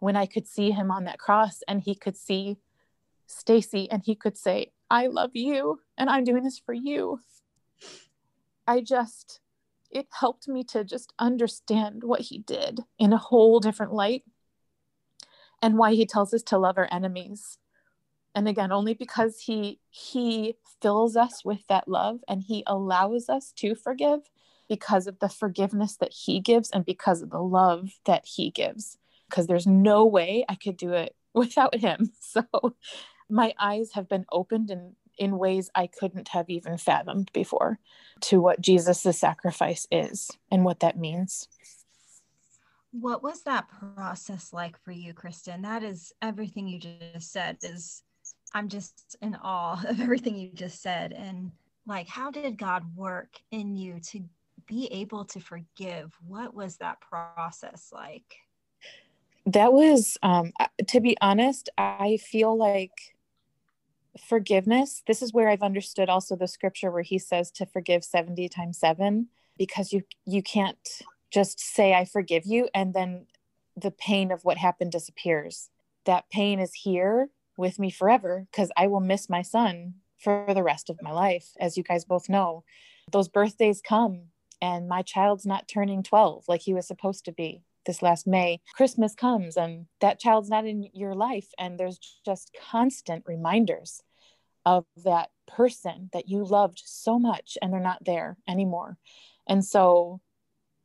when 0.00 0.16
I 0.16 0.26
could 0.26 0.46
see 0.46 0.72
him 0.72 0.90
on 0.90 1.04
that 1.04 1.18
cross 1.18 1.62
and 1.68 1.80
he 1.80 1.94
could 1.94 2.16
see 2.16 2.56
Stacy 3.26 3.88
and 3.90 4.02
he 4.04 4.14
could 4.14 4.36
say, 4.36 4.72
I 4.90 5.06
love 5.06 5.30
you 5.34 5.80
and 5.96 6.10
I'm 6.10 6.24
doing 6.24 6.42
this 6.42 6.58
for 6.58 6.72
you. 6.72 7.20
I 8.66 8.80
just, 8.80 9.40
it 9.90 10.08
helped 10.10 10.48
me 10.48 10.64
to 10.64 10.84
just 10.84 11.12
understand 11.18 12.02
what 12.02 12.22
he 12.22 12.38
did 12.38 12.80
in 12.98 13.12
a 13.12 13.18
whole 13.18 13.60
different 13.60 13.92
light 13.92 14.24
and 15.62 15.78
why 15.78 15.92
he 15.92 16.06
tells 16.06 16.34
us 16.34 16.42
to 16.44 16.58
love 16.58 16.78
our 16.78 16.88
enemies 16.90 17.58
and 18.34 18.48
again 18.48 18.72
only 18.72 18.94
because 18.94 19.40
he 19.40 19.80
he 19.90 20.56
fills 20.80 21.16
us 21.16 21.44
with 21.44 21.66
that 21.68 21.88
love 21.88 22.20
and 22.28 22.44
he 22.44 22.62
allows 22.66 23.28
us 23.28 23.52
to 23.52 23.74
forgive 23.74 24.20
because 24.68 25.06
of 25.06 25.18
the 25.18 25.28
forgiveness 25.28 25.96
that 25.96 26.12
he 26.12 26.40
gives 26.40 26.70
and 26.70 26.84
because 26.84 27.22
of 27.22 27.30
the 27.30 27.42
love 27.42 27.90
that 28.06 28.24
he 28.24 28.50
gives 28.50 28.98
because 29.30 29.46
there's 29.46 29.66
no 29.66 30.04
way 30.04 30.44
i 30.48 30.54
could 30.54 30.76
do 30.76 30.92
it 30.92 31.14
without 31.34 31.74
him 31.74 32.10
so 32.20 32.44
my 33.28 33.52
eyes 33.58 33.90
have 33.94 34.08
been 34.08 34.26
opened 34.32 34.70
in 34.70 34.94
in 35.18 35.38
ways 35.38 35.70
i 35.74 35.86
couldn't 35.86 36.28
have 36.28 36.48
even 36.48 36.76
fathomed 36.76 37.30
before 37.32 37.78
to 38.20 38.40
what 38.40 38.60
jesus' 38.60 39.18
sacrifice 39.18 39.86
is 39.90 40.30
and 40.50 40.64
what 40.64 40.80
that 40.80 40.98
means 40.98 41.48
what 42.92 43.22
was 43.22 43.42
that 43.42 43.66
process 43.68 44.52
like 44.52 44.76
for 44.82 44.92
you 44.92 45.14
kristin 45.14 45.62
that 45.62 45.82
is 45.82 46.12
everything 46.22 46.66
you 46.66 46.78
just 46.78 47.30
said 47.30 47.56
is 47.62 48.02
I'm 48.52 48.68
just 48.68 49.16
in 49.22 49.36
awe 49.36 49.82
of 49.88 50.00
everything 50.00 50.36
you 50.36 50.50
just 50.52 50.82
said. 50.82 51.12
And 51.12 51.52
like, 51.86 52.08
how 52.08 52.30
did 52.30 52.58
God 52.58 52.84
work 52.96 53.34
in 53.50 53.76
you 53.76 54.00
to 54.10 54.20
be 54.66 54.86
able 54.92 55.24
to 55.26 55.40
forgive? 55.40 56.12
What 56.26 56.54
was 56.54 56.76
that 56.76 57.00
process 57.00 57.90
like? 57.92 58.36
That 59.46 59.72
was, 59.72 60.18
um, 60.22 60.52
to 60.88 61.00
be 61.00 61.16
honest, 61.20 61.70
I 61.78 62.18
feel 62.18 62.56
like 62.56 62.92
forgiveness. 64.18 65.02
This 65.06 65.22
is 65.22 65.32
where 65.32 65.48
I've 65.48 65.62
understood 65.62 66.08
also 66.08 66.36
the 66.36 66.48
scripture 66.48 66.90
where 66.90 67.02
he 67.02 67.18
says 67.18 67.50
to 67.52 67.66
forgive 67.66 68.04
70 68.04 68.48
times 68.48 68.78
seven, 68.78 69.28
because 69.56 69.92
you 69.92 70.02
you 70.26 70.42
can't 70.42 70.78
just 71.30 71.60
say 71.60 71.94
I 71.94 72.04
forgive 72.04 72.44
you 72.44 72.68
and 72.74 72.92
then 72.92 73.26
the 73.76 73.90
pain 73.90 74.32
of 74.32 74.44
what 74.44 74.56
happened 74.56 74.92
disappears. 74.92 75.70
That 76.04 76.28
pain 76.30 76.58
is 76.58 76.74
here 76.74 77.28
with 77.56 77.78
me 77.78 77.90
forever 77.90 78.46
because 78.50 78.70
I 78.76 78.88
will 78.88 79.00
miss 79.00 79.28
my 79.28 79.42
son 79.42 79.94
for 80.18 80.46
the 80.52 80.62
rest 80.62 80.90
of 80.90 81.00
my 81.02 81.12
life. 81.12 81.48
As 81.58 81.76
you 81.76 81.82
guys 81.82 82.04
both 82.04 82.28
know, 82.28 82.64
those 83.10 83.28
birthdays 83.28 83.80
come 83.80 84.22
and 84.60 84.88
my 84.88 85.02
child's 85.02 85.46
not 85.46 85.68
turning 85.68 86.02
12 86.02 86.44
like 86.48 86.62
he 86.62 86.74
was 86.74 86.86
supposed 86.86 87.24
to 87.26 87.32
be 87.32 87.62
this 87.86 88.02
last 88.02 88.26
May. 88.26 88.60
Christmas 88.74 89.14
comes 89.14 89.56
and 89.56 89.86
that 90.00 90.20
child's 90.20 90.50
not 90.50 90.66
in 90.66 90.88
your 90.92 91.14
life. 91.14 91.48
And 91.58 91.78
there's 91.78 91.98
just 92.24 92.56
constant 92.70 93.24
reminders 93.26 94.02
of 94.66 94.84
that 95.04 95.30
person 95.46 96.10
that 96.12 96.28
you 96.28 96.44
loved 96.44 96.82
so 96.84 97.18
much 97.18 97.56
and 97.60 97.72
they're 97.72 97.80
not 97.80 98.04
there 98.04 98.36
anymore. 98.46 98.98
And 99.46 99.64
so 99.64 100.20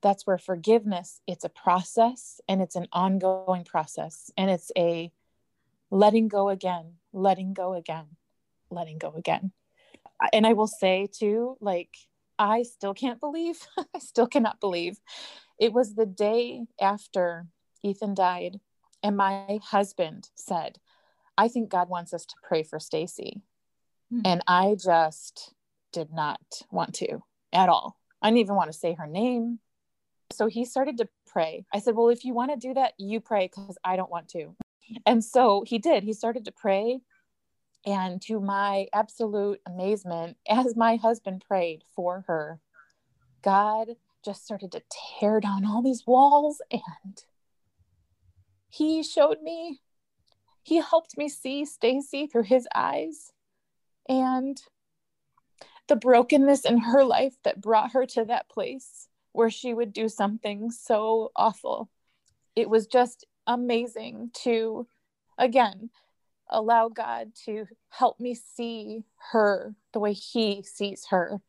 that's 0.01 0.27
where 0.27 0.37
forgiveness 0.37 1.19
it's 1.27 1.45
a 1.45 1.49
process 1.49 2.39
and 2.47 2.61
it's 2.61 2.75
an 2.75 2.87
ongoing 2.93 3.63
process 3.63 4.31
and 4.37 4.49
it's 4.49 4.71
a 4.77 5.11
letting 5.89 6.27
go 6.27 6.49
again, 6.49 6.93
letting 7.11 7.53
go 7.53 7.73
again, 7.73 8.05
letting 8.69 8.97
go 8.97 9.13
again. 9.15 9.51
And 10.31 10.45
I 10.45 10.53
will 10.53 10.67
say 10.67 11.07
too, 11.11 11.57
like, 11.59 11.89
I 12.37 12.63
still 12.63 12.93
can't 12.93 13.19
believe, 13.19 13.57
I 13.77 13.99
still 13.99 14.27
cannot 14.27 14.59
believe 14.59 14.97
it 15.59 15.73
was 15.73 15.95
the 15.95 16.05
day 16.05 16.65
after 16.79 17.47
Ethan 17.83 18.13
died. 18.13 18.59
And 19.03 19.15
my 19.15 19.59
husband 19.63 20.29
said, 20.35 20.79
I 21.37 21.47
think 21.47 21.69
God 21.69 21.89
wants 21.89 22.13
us 22.13 22.25
to 22.25 22.35
pray 22.41 22.63
for 22.63 22.79
Stacy. 22.79 23.41
Mm-hmm. 24.13 24.21
And 24.25 24.41
I 24.47 24.75
just 24.79 25.53
did 25.91 26.11
not 26.11 26.41
want 26.71 26.95
to 26.95 27.19
at 27.53 27.69
all. 27.69 27.97
I 28.21 28.29
didn't 28.29 28.39
even 28.39 28.55
want 28.55 28.71
to 28.71 28.77
say 28.77 28.93
her 28.93 29.07
name. 29.07 29.59
So 30.31 30.47
he 30.47 30.65
started 30.65 30.97
to 30.97 31.07
pray. 31.27 31.65
I 31.73 31.79
said, 31.79 31.95
Well, 31.95 32.09
if 32.09 32.25
you 32.25 32.33
want 32.33 32.51
to 32.51 32.57
do 32.57 32.73
that, 32.73 32.93
you 32.97 33.19
pray 33.19 33.47
because 33.47 33.77
I 33.83 33.95
don't 33.95 34.09
want 34.09 34.29
to. 34.29 34.55
And 35.05 35.23
so 35.23 35.63
he 35.65 35.77
did. 35.77 36.03
He 36.03 36.13
started 36.13 36.45
to 36.45 36.51
pray. 36.51 36.99
And 37.85 38.19
to 38.23 38.39
my 38.39 38.87
absolute 38.93 39.61
amazement, 39.65 40.37
as 40.49 40.75
my 40.75 40.95
husband 40.95 41.43
prayed 41.47 41.83
for 41.95 42.25
her, 42.27 42.59
God 43.43 43.89
just 44.25 44.43
started 44.43 44.71
to 44.71 44.81
tear 45.19 45.39
down 45.39 45.65
all 45.65 45.83
these 45.83 46.03
walls 46.07 46.61
and 46.71 47.23
he 48.69 49.03
showed 49.03 49.41
me 49.41 49.79
he 50.63 50.77
helped 50.77 51.15
me 51.15 51.29
see 51.29 51.63
Stacy 51.63 52.25
through 52.25 52.43
his 52.43 52.67
eyes 52.73 53.31
and 54.09 54.59
the 55.87 55.95
brokenness 55.95 56.65
in 56.65 56.79
her 56.79 57.03
life 57.03 57.35
that 57.43 57.61
brought 57.61 57.91
her 57.91 58.05
to 58.07 58.25
that 58.25 58.49
place 58.49 59.07
where 59.31 59.51
she 59.51 59.73
would 59.73 59.93
do 59.93 60.09
something 60.09 60.71
so 60.71 61.31
awful. 61.35 61.89
It 62.55 62.67
was 62.67 62.87
just 62.87 63.25
amazing 63.45 64.31
to, 64.43 64.87
again, 65.37 65.91
allow 66.49 66.89
God 66.89 67.33
to 67.45 67.67
help 67.89 68.19
me 68.19 68.33
see 68.33 69.03
her 69.31 69.75
the 69.93 69.99
way 69.99 70.13
He 70.13 70.63
sees 70.63 71.05
her 71.09 71.41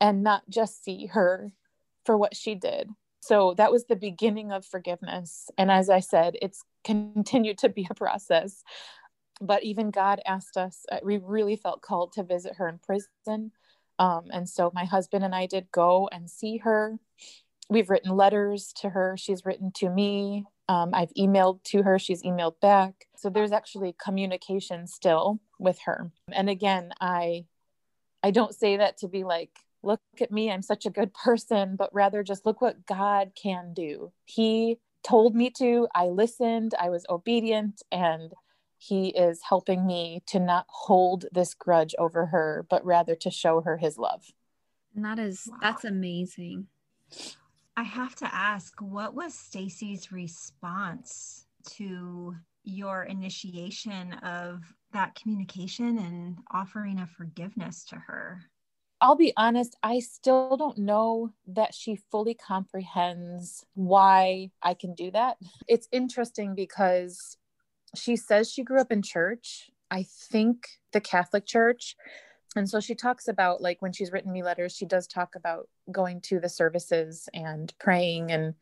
and 0.00 0.22
not 0.22 0.48
just 0.48 0.82
see 0.82 1.06
her 1.06 1.52
for 2.04 2.16
what 2.16 2.36
she 2.36 2.54
did. 2.54 2.90
So 3.20 3.54
that 3.54 3.70
was 3.70 3.84
the 3.84 3.96
beginning 3.96 4.50
of 4.50 4.66
forgiveness. 4.66 5.48
And 5.56 5.70
as 5.70 5.88
I 5.88 6.00
said, 6.00 6.36
it's 6.42 6.64
continued 6.84 7.58
to 7.58 7.68
be 7.68 7.86
a 7.88 7.94
process. 7.94 8.62
But 9.40 9.62
even 9.62 9.90
God 9.90 10.20
asked 10.26 10.56
us, 10.56 10.84
uh, 10.90 10.98
we 11.02 11.18
really 11.18 11.56
felt 11.56 11.82
called 11.82 12.12
to 12.12 12.24
visit 12.24 12.56
her 12.56 12.68
in 12.68 12.78
prison. 12.78 13.52
Um, 13.98 14.24
and 14.32 14.48
so 14.48 14.72
my 14.74 14.84
husband 14.84 15.24
and 15.24 15.34
I 15.34 15.46
did 15.46 15.70
go 15.70 16.08
and 16.10 16.28
see 16.28 16.58
her. 16.58 16.98
We've 17.68 17.90
written 17.90 18.16
letters 18.16 18.72
to 18.80 18.90
her. 18.90 19.16
She's 19.16 19.44
written 19.44 19.70
to 19.76 19.88
me. 19.88 20.44
Um, 20.68 20.90
I've 20.94 21.12
emailed 21.18 21.62
to 21.64 21.82
her, 21.82 21.98
she's 21.98 22.22
emailed 22.22 22.58
back. 22.60 23.06
So 23.16 23.28
there's 23.28 23.52
actually 23.52 23.94
communication 24.02 24.86
still 24.86 25.40
with 25.58 25.78
her. 25.84 26.10
And 26.30 26.48
again, 26.48 26.92
I 27.00 27.46
I 28.22 28.30
don't 28.30 28.54
say 28.54 28.76
that 28.76 28.98
to 28.98 29.08
be 29.08 29.24
like, 29.24 29.50
look 29.82 30.00
at 30.20 30.30
me, 30.30 30.50
I'm 30.50 30.62
such 30.62 30.86
a 30.86 30.90
good 30.90 31.12
person, 31.24 31.76
but 31.76 31.92
rather 31.92 32.22
just 32.22 32.46
look 32.46 32.60
what 32.60 32.86
God 32.86 33.32
can 33.40 33.74
do. 33.74 34.12
He 34.24 34.78
told 35.02 35.34
me 35.34 35.50
to, 35.58 35.88
I 35.94 36.06
listened, 36.06 36.74
I 36.78 36.90
was 36.90 37.04
obedient, 37.10 37.82
and 37.90 38.32
he 38.78 39.08
is 39.08 39.40
helping 39.48 39.86
me 39.86 40.22
to 40.26 40.40
not 40.40 40.66
hold 40.68 41.26
this 41.32 41.54
grudge 41.54 41.94
over 41.98 42.26
her, 42.26 42.66
but 42.68 42.84
rather 42.84 43.14
to 43.16 43.30
show 43.30 43.60
her 43.60 43.76
his 43.76 43.96
love. 43.98 44.32
And 44.94 45.04
that 45.04 45.18
is 45.18 45.48
wow. 45.50 45.58
that's 45.60 45.84
amazing. 45.84 46.66
I 47.76 47.84
have 47.84 48.14
to 48.16 48.34
ask, 48.34 48.74
what 48.80 49.14
was 49.14 49.34
Stacy's 49.34 50.12
response 50.12 51.46
to 51.70 52.34
your 52.64 53.04
initiation 53.04 54.12
of 54.14 54.60
that 54.92 55.14
communication 55.14 55.98
and 55.98 56.38
offering 56.52 57.00
of 57.00 57.08
forgiveness 57.10 57.84
to 57.86 57.96
her? 57.96 58.42
I'll 59.02 59.16
be 59.16 59.32
honest, 59.36 59.76
I 59.82 59.98
still 59.98 60.56
don't 60.56 60.78
know 60.78 61.32
that 61.48 61.74
she 61.74 61.96
fully 61.96 62.34
comprehends 62.34 63.66
why 63.74 64.52
I 64.62 64.74
can 64.74 64.94
do 64.94 65.10
that. 65.10 65.38
It's 65.68 65.88
interesting 65.90 66.54
because 66.54 67.36
she 67.96 68.14
says 68.14 68.50
she 68.50 68.62
grew 68.62 68.80
up 68.80 68.92
in 68.92 69.02
church. 69.02 69.70
I 69.90 70.04
think 70.04 70.68
the 70.92 71.00
Catholic 71.00 71.44
Church, 71.44 71.96
and 72.54 72.68
so 72.68 72.78
she 72.78 72.94
talks 72.94 73.28
about 73.28 73.60
like 73.60 73.82
when 73.82 73.92
she's 73.92 74.12
written 74.12 74.32
me 74.32 74.42
letters 74.42 74.74
she 74.74 74.86
does 74.86 75.06
talk 75.06 75.34
about 75.34 75.68
going 75.90 76.20
to 76.20 76.38
the 76.38 76.48
services 76.48 77.28
and 77.34 77.72
praying 77.78 78.30
and 78.30 78.54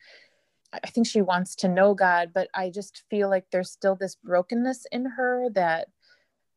i 0.73 0.89
think 0.89 1.07
she 1.07 1.23
wants 1.23 1.55
to 1.57 1.69
know 1.69 1.95
god 1.95 2.31
but 2.33 2.49
i 2.55 2.71
just 2.71 3.03
feel 3.11 3.29
like 3.29 3.45
there's 3.51 3.71
still 3.71 3.97
this 3.97 4.17
brokenness 4.17 4.87
in 4.93 5.05
her 5.05 5.49
that 5.51 5.89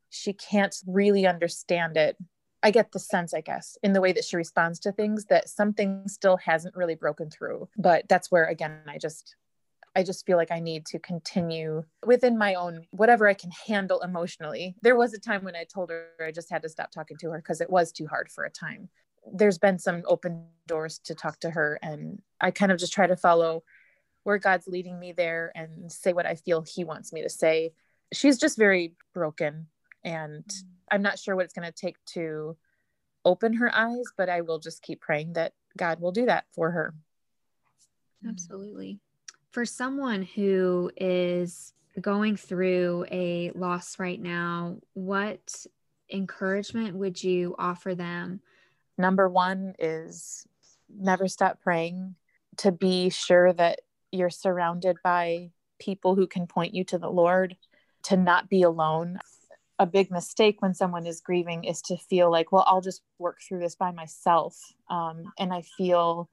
she 0.10 0.34
can't 0.34 0.76
really 0.86 1.26
understand 1.26 1.98
it 1.98 2.16
i 2.64 2.72
get 2.72 2.92
the 2.92 3.00
sense 3.00 3.34
i 3.34 3.42
guess 3.42 3.78
in 3.84 3.94
the 3.94 4.02
way 4.02 4.12
that 4.12 4.26
she 4.26 4.36
responds 4.36 4.80
to 4.80 4.92
things 4.92 5.26
that 5.26 5.50
something 5.50 6.08
still 6.08 6.38
hasn't 6.38 6.76
really 6.76 6.96
broken 6.96 7.30
through 7.30 7.68
but 7.78 8.08
that's 8.10 8.32
where 8.32 8.46
again 8.46 8.80
i 8.88 8.98
just 8.98 9.36
I 9.96 10.04
just 10.04 10.26
feel 10.26 10.38
like 10.38 10.52
I 10.52 10.60
need 10.60 10.86
to 10.88 11.00
continue 11.00 11.84
within 12.06 12.38
my 12.38 12.56
own 12.56 12.88
whatever 12.92 13.28
I 13.28 13.34
can 13.34 13.52
handle 13.68 14.02
emotionally. 14.02 14.76
There 14.82 14.96
was 14.96 15.14
a 15.14 15.20
time 15.20 15.44
when 15.44 15.56
I 15.56 15.66
told 15.66 15.92
her 15.92 16.08
I 16.26 16.32
just 16.32 16.50
had 16.50 16.64
to 16.64 16.70
stop 16.70 16.92
talking 16.92 17.18
to 17.18 17.30
her 17.32 17.38
because 17.38 17.62
it 17.62 17.70
was 17.70 17.92
too 17.92 18.08
hard 18.08 18.32
for 18.32 18.44
a 18.44 18.50
time. 18.50 18.90
There's 19.32 19.58
been 19.58 19.80
some 19.80 20.04
open 20.08 20.46
doors 20.68 21.00
to 21.06 21.16
talk 21.16 21.40
to 21.42 21.52
her, 21.52 21.80
and 21.82 22.22
I 22.42 22.52
kind 22.52 22.72
of 22.72 22.80
just 22.80 22.94
try 22.94 23.08
to 23.08 23.16
follow 23.16 23.64
where 24.24 24.38
God's 24.38 24.68
leading 24.68 25.00
me 25.00 25.12
there 25.12 25.52
and 25.56 25.92
say 25.92 26.14
what 26.14 26.26
I 26.26 26.36
feel 26.36 26.62
He 26.62 26.84
wants 26.84 27.14
me 27.14 27.22
to 27.22 27.30
say. 27.30 27.74
She's 28.12 28.38
just 28.38 28.58
very 28.58 28.96
broken, 29.14 29.68
and 30.04 30.44
mm. 30.44 30.64
I'm 30.92 31.02
not 31.02 31.20
sure 31.20 31.36
what 31.36 31.46
it's 31.46 31.54
going 31.54 31.72
to 31.72 31.72
take 31.72 32.04
to 32.08 32.58
open 33.26 33.54
her 33.54 33.74
eyes, 33.74 34.06
but 34.18 34.30
I 34.30 34.42
will 34.42 34.60
just 34.60 34.82
keep 34.82 35.02
praying 35.02 35.34
that 35.34 35.54
God 35.78 36.00
will 36.00 36.12
do 36.12 36.26
that 36.26 36.46
for 36.54 36.72
her. 36.72 36.94
Mm. 38.26 38.30
Absolutely 38.30 39.00
for 39.54 39.66
someone 39.66 40.24
who 40.24 40.92
is 40.98 41.74
going 42.02 42.36
through 42.36 43.06
a 43.12 43.52
loss 43.52 44.00
right 44.00 44.20
now, 44.20 44.78
what 44.94 45.66
encouragement 46.12 46.96
would 46.96 47.24
you 47.24 47.56
offer 47.60 47.94
them? 47.94 48.42
Number 48.98 49.30
one 49.30 49.76
is 49.78 50.46
never 50.90 51.28
stop 51.28 51.62
praying, 51.62 52.16
to 52.58 52.72
be 52.72 53.12
sure 53.12 53.54
that 53.54 53.82
you're 54.12 54.32
surrounded 54.32 54.98
by 55.04 55.52
people 55.80 56.16
who 56.16 56.26
can 56.26 56.48
point 56.48 56.74
you 56.74 56.84
to 56.86 56.98
the 56.98 57.10
Lord, 57.10 57.56
to 58.06 58.18
not 58.18 58.50
be 58.50 58.64
alone. 58.64 59.20
A 59.80 59.86
big 59.86 60.12
mistake 60.12 60.62
when 60.62 60.74
someone 60.74 61.08
is 61.08 61.22
grieving 61.22 61.64
is 61.64 61.82
to 61.84 61.98
feel 61.98 62.32
like, 62.32 62.52
well, 62.52 62.64
I'll 62.68 62.82
just 62.82 63.02
work 63.18 63.40
through 63.42 63.60
this 63.60 63.76
by 63.76 63.92
myself. 63.92 64.58
Um, 64.90 65.34
and 65.40 65.54
I 65.54 65.62
feel 65.62 66.30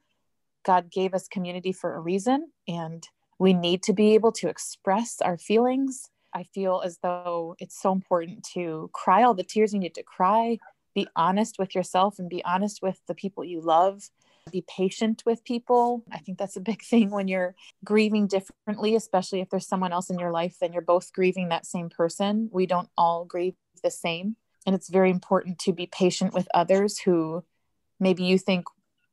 God 0.64 0.91
gave 0.91 1.14
us 1.14 1.26
community 1.26 1.72
for 1.72 1.95
a 1.95 2.01
reason, 2.01 2.51
and 2.68 3.07
we 3.38 3.55
need 3.55 3.82
to 3.84 3.93
be 3.93 4.14
able 4.14 4.32
to 4.32 4.49
express 4.49 5.20
our 5.22 5.38
feelings. 5.38 6.11
I 6.34 6.45
feel 6.55 6.82
as 6.84 6.99
though 7.03 7.57
it's 7.59 7.80
so 7.80 7.93
important 7.93 8.47
to 8.55 8.91
cry 8.93 9.22
all 9.22 9.34
the 9.34 9.43
tears 9.43 9.72
you 9.72 9.80
need 9.80 9.95
to 9.95 10.03
cry, 10.03 10.59
be 10.95 11.09
honest 11.16 11.59
with 11.59 11.74
yourself, 11.74 12.18
and 12.18 12.28
be 12.28 12.45
honest 12.45 12.82
with 12.82 13.01
the 13.09 13.14
people 13.14 13.43
you 13.43 13.61
love 13.61 14.11
be 14.51 14.64
patient 14.68 15.22
with 15.26 15.45
people. 15.45 16.05
I 16.12 16.18
think 16.18 16.38
that's 16.38 16.57
a 16.57 16.61
big 16.61 16.82
thing 16.91 17.11
when 17.11 17.28
you're 17.28 17.55
grieving 17.84 18.26
differently, 18.26 18.95
especially 18.95 19.41
if 19.41 19.51
there's 19.51 19.66
someone 19.66 19.93
else 19.93 20.11
in 20.11 20.18
your 20.18 20.30
life 20.30 20.57
and 20.62 20.72
you're 20.72 20.82
both 20.82 21.12
grieving 21.12 21.49
that 21.49 21.66
same 21.66 21.88
person. 21.88 22.49
We 22.53 22.66
don't 22.66 22.88
all 22.97 23.24
grieve 23.24 23.55
the 23.82 23.91
same. 23.91 24.36
And 24.66 24.74
it's 24.74 24.91
very 24.91 25.11
important 25.11 25.59
to 25.61 25.72
be 25.72 25.86
patient 25.86 26.34
with 26.34 26.49
others 26.53 26.99
who 26.99 27.45
maybe 27.99 28.24
you 28.24 28.38
think 28.38 28.66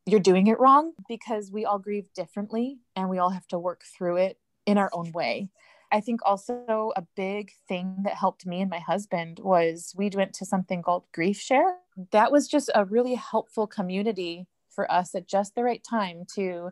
you're 0.06 0.20
doing 0.20 0.48
it 0.48 0.60
wrong 0.60 0.94
because 1.08 1.52
we 1.52 1.66
all 1.66 1.80
grieve 1.80 2.12
differently 2.14 2.80
and 2.96 3.10
we 3.10 3.18
all 3.18 3.30
have 3.30 3.48
to 3.48 3.60
work 3.60 3.84
through 3.84 4.18
it 4.18 4.38
in 4.66 4.78
our 4.78 4.90
own 4.94 5.12
way. 5.12 5.50
I 5.92 6.02
think 6.02 6.20
also 6.26 6.92
a 6.96 7.04
big 7.16 7.52
thing 7.68 7.98
that 8.04 8.16
helped 8.16 8.46
me 8.46 8.62
and 8.62 8.70
my 8.70 8.80
husband 8.80 9.40
was 9.42 9.94
we 9.98 10.10
went 10.14 10.34
to 10.36 10.46
something 10.46 10.82
called 10.82 11.06
Grief 11.14 11.40
Share. 11.40 11.78
That 12.12 12.32
was 12.32 12.48
just 12.48 12.70
a 12.76 12.86
really 12.86 13.16
helpful 13.16 13.68
community 13.68 14.48
for 14.78 14.90
us 14.92 15.16
at 15.16 15.28
just 15.28 15.56
the 15.56 15.64
right 15.64 15.84
time 15.84 16.24
to 16.36 16.70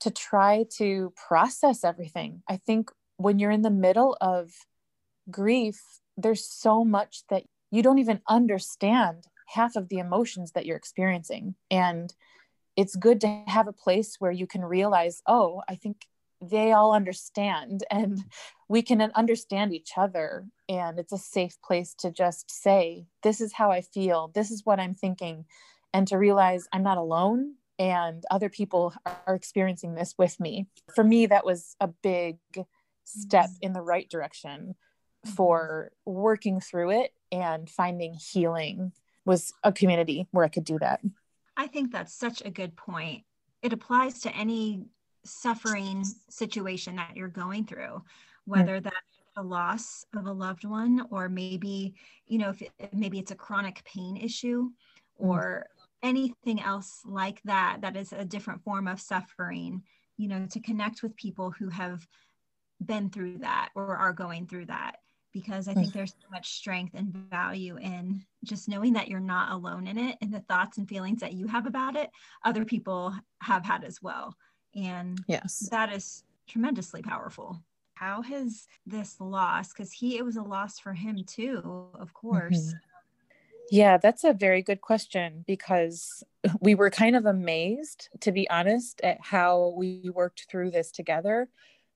to 0.00 0.10
try 0.10 0.66
to 0.78 1.14
process 1.28 1.82
everything. 1.82 2.42
I 2.48 2.56
think 2.56 2.90
when 3.16 3.38
you're 3.38 3.52
in 3.52 3.62
the 3.62 3.70
middle 3.70 4.16
of 4.20 4.50
grief, 5.30 5.80
there's 6.16 6.44
so 6.44 6.84
much 6.84 7.22
that 7.30 7.44
you 7.70 7.82
don't 7.82 8.00
even 8.00 8.20
understand 8.28 9.24
half 9.46 9.76
of 9.76 9.88
the 9.88 9.98
emotions 9.98 10.52
that 10.52 10.66
you're 10.66 10.76
experiencing. 10.76 11.54
And 11.70 12.12
it's 12.76 12.96
good 12.96 13.20
to 13.20 13.44
have 13.46 13.68
a 13.68 13.72
place 13.72 14.16
where 14.18 14.32
you 14.32 14.46
can 14.46 14.64
realize, 14.64 15.22
oh, 15.26 15.62
I 15.68 15.76
think 15.76 16.04
they 16.42 16.72
all 16.72 16.92
understand 16.92 17.84
and 17.90 18.18
we 18.68 18.82
can 18.82 19.00
understand 19.14 19.72
each 19.72 19.92
other. 19.96 20.46
And 20.68 20.98
it's 20.98 21.12
a 21.12 21.18
safe 21.18 21.56
place 21.62 21.94
to 22.00 22.10
just 22.10 22.50
say, 22.50 23.06
this 23.22 23.40
is 23.40 23.52
how 23.52 23.70
I 23.70 23.82
feel, 23.82 24.32
this 24.34 24.50
is 24.50 24.66
what 24.66 24.80
I'm 24.80 24.94
thinking 24.94 25.44
and 25.92 26.06
to 26.08 26.18
realize 26.18 26.68
I'm 26.72 26.82
not 26.82 26.98
alone 26.98 27.54
and 27.78 28.22
other 28.30 28.48
people 28.48 28.94
are 29.26 29.34
experiencing 29.34 29.94
this 29.94 30.14
with 30.18 30.38
me. 30.38 30.66
For 30.94 31.04
me, 31.04 31.26
that 31.26 31.44
was 31.44 31.74
a 31.80 31.88
big 31.88 32.38
step 33.04 33.46
mm-hmm. 33.46 33.62
in 33.62 33.72
the 33.72 33.82
right 33.82 34.08
direction 34.08 34.74
for 35.36 35.92
working 36.04 36.60
through 36.60 36.90
it 36.90 37.12
and 37.30 37.68
finding 37.68 38.14
healing 38.14 38.92
was 39.24 39.52
a 39.62 39.72
community 39.72 40.26
where 40.32 40.44
I 40.44 40.48
could 40.48 40.64
do 40.64 40.78
that. 40.80 41.00
I 41.56 41.66
think 41.66 41.92
that's 41.92 42.14
such 42.14 42.42
a 42.44 42.50
good 42.50 42.76
point. 42.76 43.24
It 43.62 43.72
applies 43.72 44.20
to 44.20 44.34
any 44.34 44.84
suffering 45.24 46.04
situation 46.28 46.96
that 46.96 47.16
you're 47.16 47.28
going 47.28 47.64
through, 47.66 48.02
whether 48.44 48.76
mm-hmm. 48.76 48.84
that's 48.84 48.96
the 49.36 49.42
loss 49.42 50.04
of 50.16 50.26
a 50.26 50.32
loved 50.32 50.64
one 50.64 51.06
or 51.10 51.28
maybe, 51.28 51.94
you 52.26 52.38
know, 52.38 52.50
if 52.50 52.62
it, 52.62 52.72
maybe 52.92 53.18
it's 53.18 53.30
a 53.30 53.36
chronic 53.36 53.82
pain 53.84 54.16
issue 54.16 54.70
or 55.16 55.66
anything 56.02 56.60
else 56.60 57.00
like 57.04 57.40
that 57.44 57.78
that 57.80 57.96
is 57.96 58.12
a 58.12 58.24
different 58.24 58.62
form 58.62 58.88
of 58.88 59.00
suffering 59.00 59.82
you 60.16 60.28
know 60.28 60.46
to 60.50 60.60
connect 60.60 61.02
with 61.02 61.16
people 61.16 61.50
who 61.50 61.68
have 61.68 62.06
been 62.86 63.10
through 63.10 63.38
that 63.38 63.70
or 63.74 63.96
are 63.96 64.12
going 64.12 64.46
through 64.46 64.66
that. 64.66 64.96
Because 65.32 65.66
i 65.66 65.72
think 65.72 65.88
mm. 65.88 65.92
there's 65.94 66.10
so 66.10 66.28
much 66.30 66.50
strength 66.50 66.92
and 66.94 67.10
value 67.30 67.78
in 67.78 68.22
just 68.44 68.68
knowing 68.68 68.92
that 68.92 69.08
you're 69.08 69.18
not 69.18 69.50
alone 69.50 69.86
in 69.86 69.96
it 69.96 70.18
and 70.20 70.30
the 70.30 70.40
thoughts 70.40 70.76
and 70.76 70.86
feelings 70.86 71.20
that 71.20 71.32
you 71.32 71.46
have 71.46 71.66
about 71.66 71.96
it 71.96 72.10
other 72.44 72.66
people 72.66 73.14
have 73.40 73.64
had 73.64 73.82
as 73.82 74.02
well. 74.02 74.36
And 74.74 75.18
yes. 75.26 75.68
that 75.70 75.90
is 75.90 76.24
tremendously 76.46 77.00
powerful. 77.00 77.62
How 77.94 78.20
has 78.20 78.66
this 78.84 79.16
loss 79.20 79.72
because 79.72 79.90
he 79.90 80.18
it 80.18 80.24
was 80.24 80.36
a 80.36 80.42
loss 80.42 80.78
for 80.78 80.92
him 80.92 81.24
too 81.24 81.88
of 81.94 82.12
course 82.12 82.58
mm-hmm 82.58 82.91
yeah, 83.72 83.96
that's 83.96 84.22
a 84.22 84.34
very 84.34 84.60
good 84.60 84.82
question 84.82 85.44
because 85.46 86.22
we 86.60 86.74
were 86.74 86.90
kind 86.90 87.16
of 87.16 87.24
amazed, 87.24 88.10
to 88.20 88.30
be 88.30 88.48
honest, 88.50 89.00
at 89.02 89.16
how 89.22 89.72
we 89.78 90.10
worked 90.12 90.44
through 90.50 90.72
this 90.72 90.90
together 90.90 91.48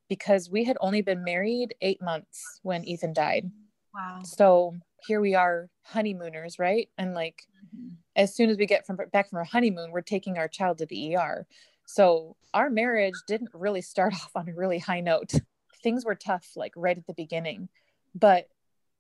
because 0.08 0.48
we 0.48 0.64
had 0.64 0.78
only 0.80 1.02
been 1.02 1.22
married 1.22 1.74
eight 1.82 2.00
months 2.00 2.60
when 2.62 2.82
Ethan 2.84 3.12
died. 3.12 3.50
Wow. 3.94 4.20
So 4.24 4.74
here 5.06 5.20
we 5.20 5.34
are, 5.34 5.68
honeymooners, 5.82 6.58
right? 6.58 6.88
And 6.96 7.12
like, 7.12 7.42
mm-hmm. 7.76 7.96
as 8.16 8.34
soon 8.34 8.48
as 8.48 8.56
we 8.56 8.64
get 8.64 8.86
from 8.86 8.98
back 9.12 9.28
from 9.28 9.36
our 9.36 9.44
honeymoon, 9.44 9.90
we're 9.90 10.00
taking 10.00 10.38
our 10.38 10.48
child 10.48 10.78
to 10.78 10.86
the 10.86 11.14
ER. 11.14 11.46
So 11.84 12.36
our 12.54 12.70
marriage 12.70 13.16
didn't 13.28 13.50
really 13.52 13.82
start 13.82 14.14
off 14.14 14.30
on 14.34 14.48
a 14.48 14.54
really 14.54 14.78
high 14.78 15.00
note. 15.00 15.34
Things 15.82 16.06
were 16.06 16.14
tough, 16.14 16.52
like 16.56 16.72
right 16.74 16.96
at 16.96 17.06
the 17.06 17.12
beginning. 17.12 17.68
But 18.14 18.48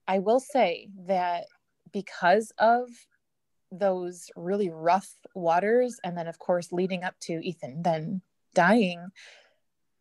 I 0.06 0.18
will 0.18 0.40
say 0.40 0.90
that 1.06 1.46
because 1.96 2.52
of 2.58 2.88
those 3.72 4.30
really 4.36 4.68
rough 4.68 5.10
waters 5.34 5.98
and 6.04 6.16
then 6.16 6.26
of 6.26 6.38
course 6.38 6.72
leading 6.72 7.02
up 7.02 7.14
to 7.20 7.32
ethan 7.42 7.82
then 7.82 8.20
dying 8.54 9.08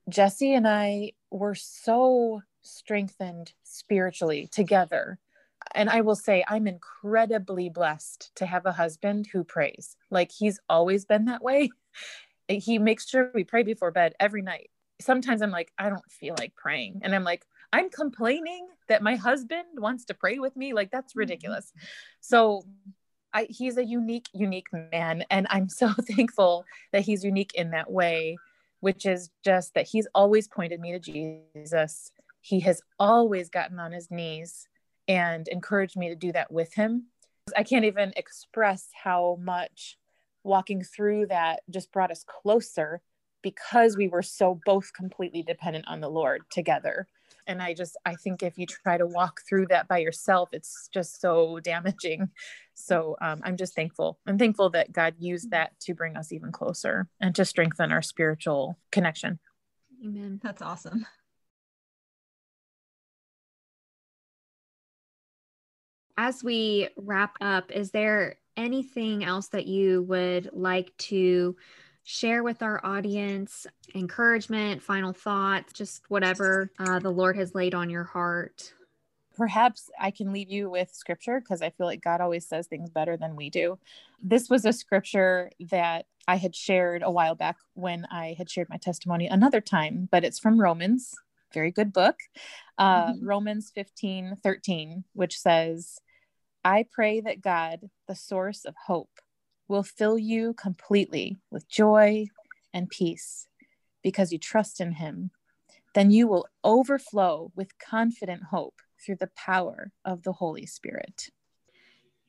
jesse 0.10 0.54
and 0.54 0.68
i 0.68 1.12
were 1.32 1.56
so 1.56 2.42
strengthened 2.66 3.54
spiritually 3.64 4.48
together. 4.52 5.20
And 5.74 5.90
i 5.90 6.02
will 6.02 6.16
say 6.16 6.44
i'm 6.48 6.68
incredibly 6.68 7.70
blessed 7.70 8.32
to 8.36 8.46
have 8.46 8.66
a 8.66 8.72
husband 8.72 9.28
who 9.32 9.44
prays. 9.44 9.96
Like 10.10 10.32
he's 10.32 10.60
always 10.70 11.06
been 11.06 11.26
that 11.26 11.44
way. 11.44 11.70
He 12.48 12.78
makes 12.78 13.10
sure 13.10 13.32
we 13.34 13.44
pray 13.44 13.64
before 13.64 13.90
bed 13.90 14.14
every 14.20 14.44
night. 14.44 14.70
Sometimes 15.02 15.42
i'm 15.42 15.52
like 15.52 15.72
i 15.80 15.90
don't 15.90 16.12
feel 16.12 16.36
like 16.38 16.56
praying. 16.56 17.00
And 17.04 17.16
i'm 17.16 17.24
like 17.24 17.46
I'm 17.74 17.90
complaining 17.90 18.68
that 18.88 19.04
my 19.04 19.16
husband 19.16 19.66
wants 19.78 20.06
to 20.06 20.14
pray 20.14 20.40
with 20.40 20.56
me. 20.56 20.74
Like 20.74 20.92
that's 20.92 21.14
mm-hmm. 21.14 21.20
ridiculous. 21.20 21.72
So 22.22 22.64
I, 23.34 23.48
he's 23.50 23.78
a 23.78 23.86
unique, 23.86 24.28
unique 24.34 24.68
man. 24.72 25.26
And 25.30 25.48
I'm 25.50 25.70
so 25.70 25.92
thankful 26.10 26.66
that 26.94 27.02
he's 27.02 27.24
unique 27.24 27.54
in 27.54 27.72
that 27.72 27.92
way, 27.92 28.38
which 28.80 29.06
is 29.06 29.30
just 29.44 29.74
that 29.74 29.88
he's 29.88 30.08
always 30.16 30.48
pointed 30.48 30.80
me 30.80 30.94
to 30.94 31.00
Jesus. 31.00 32.12
He 32.42 32.62
has 32.62 32.82
always 33.00 33.50
gotten 33.50 33.80
on 33.80 33.92
his 33.92 34.10
knees 34.10 34.68
and 35.08 35.48
encouraged 35.50 35.98
me 35.98 36.10
to 36.10 36.16
do 36.16 36.32
that 36.32 36.52
with 36.52 36.74
him. 36.74 37.08
I 37.56 37.64
can't 37.64 37.86
even 37.86 38.14
express 38.16 38.88
how 39.04 39.38
much 39.42 39.98
walking 40.44 40.84
through 40.84 41.28
that 41.28 41.62
just 41.70 41.92
brought 41.92 42.12
us 42.12 42.24
closer 42.24 43.02
because 43.42 43.98
we 43.98 44.08
were 44.08 44.24
so 44.24 44.60
both 44.66 44.94
completely 44.94 45.44
dependent 45.44 45.86
on 45.88 46.02
the 46.02 46.10
Lord 46.10 46.44
together 46.50 47.08
and 47.48 47.62
i 47.62 47.74
just 47.74 47.98
i 48.06 48.16
think 48.16 48.44
if 48.44 48.58
you 48.58 48.66
try 48.66 48.98
to 48.98 49.06
walk 49.06 49.42
through 49.48 49.66
that 49.68 49.88
by 49.88 49.98
yourself 49.98 50.50
it's 50.52 50.90
just 50.94 51.22
so 51.22 51.60
damaging. 51.64 52.30
So 52.74 53.16
um, 53.22 53.42
i'm 53.44 53.58
just 53.58 53.76
thankful. 53.76 54.20
I'm 54.28 54.38
thankful 54.38 54.70
that 54.72 54.92
god 54.92 55.16
used 55.20 55.52
that 55.52 55.80
to 55.82 55.94
bring 55.94 56.18
us 56.18 56.32
even 56.32 56.52
closer 56.52 57.08
and 57.20 57.34
to 57.36 57.46
strengthen 57.46 57.92
our 57.92 58.02
spiritual 58.02 58.78
connection. 58.92 59.40
Amen. 60.04 60.40
That's 60.44 60.62
awesome. 60.62 61.06
As 66.18 66.44
we 66.44 66.90
wrap 66.98 67.38
up 67.42 67.72
is 67.72 67.92
there 67.92 68.38
anything 68.58 69.24
else 69.24 69.50
that 69.50 69.66
you 69.68 70.04
would 70.04 70.50
like 70.54 70.96
to 70.98 71.56
share 72.06 72.44
with 72.44 72.62
our 72.62 72.80
audience 72.86 73.66
encouragement, 73.96 74.82
final 74.82 75.12
thoughts, 75.12 75.74
just 75.74 76.04
whatever 76.08 76.70
uh, 76.80 77.00
the 77.00 77.10
Lord 77.10 77.36
has 77.36 77.56
laid 77.56 77.74
on 77.74 77.90
your 77.90 78.04
heart? 78.04 78.74
Perhaps 79.36 79.90
I 80.00 80.12
can 80.12 80.32
leave 80.32 80.50
you 80.50 80.70
with 80.70 80.94
scripture 80.94 81.42
because 81.42 81.64
I 81.64 81.72
feel 81.72 81.88
like 81.88 82.04
God 82.04 82.22
always 82.22 82.48
says 82.48 82.68
things 82.68 82.92
better 82.92 83.18
than 83.18 83.36
we 83.36 83.50
do. 83.50 83.80
This 84.22 84.50
was 84.50 84.66
a 84.66 84.72
scripture 84.72 85.52
that 85.72 86.06
I 86.28 86.38
had 86.38 86.56
shared 86.56 87.02
a 87.04 87.12
while 87.12 87.36
back 87.36 87.58
when 87.74 88.06
I 88.12 88.36
had 88.38 88.52
shared 88.52 88.70
my 88.70 88.78
testimony 88.78 89.28
another 89.28 89.60
time, 89.60 90.08
but 90.12 90.24
it's 90.24 90.40
from 90.40 90.62
Romans, 90.62 91.16
very 91.54 91.72
good 91.72 91.92
book. 91.92 92.18
Uh, 92.78 93.14
mm-hmm. 93.14 93.26
Romans 93.26 93.72
15 93.74 94.38
13, 94.44 95.04
which 95.14 95.40
says, 95.40 95.98
I 96.64 96.86
pray 96.90 97.20
that 97.22 97.42
God, 97.42 97.90
the 98.08 98.16
source 98.16 98.64
of 98.64 98.76
hope, 98.86 99.10
will 99.68 99.84
fill 99.84 100.18
you 100.18 100.54
completely 100.54 101.38
with 101.52 101.68
joy 101.68 102.26
and 102.74 102.90
peace 102.90 103.48
because 104.04 104.32
you 104.32 104.38
trust 104.38 104.80
in 104.80 104.94
Him. 104.94 105.32
Then 105.94 106.12
you 106.12 106.28
will 106.28 106.48
overflow 106.64 107.52
with 107.56 107.78
confident 107.80 108.44
hope 108.52 108.82
through 109.04 109.16
the 109.16 109.32
power 109.36 109.92
of 110.04 110.24
the 110.24 110.34
Holy 110.34 110.66
Spirit. 110.66 111.30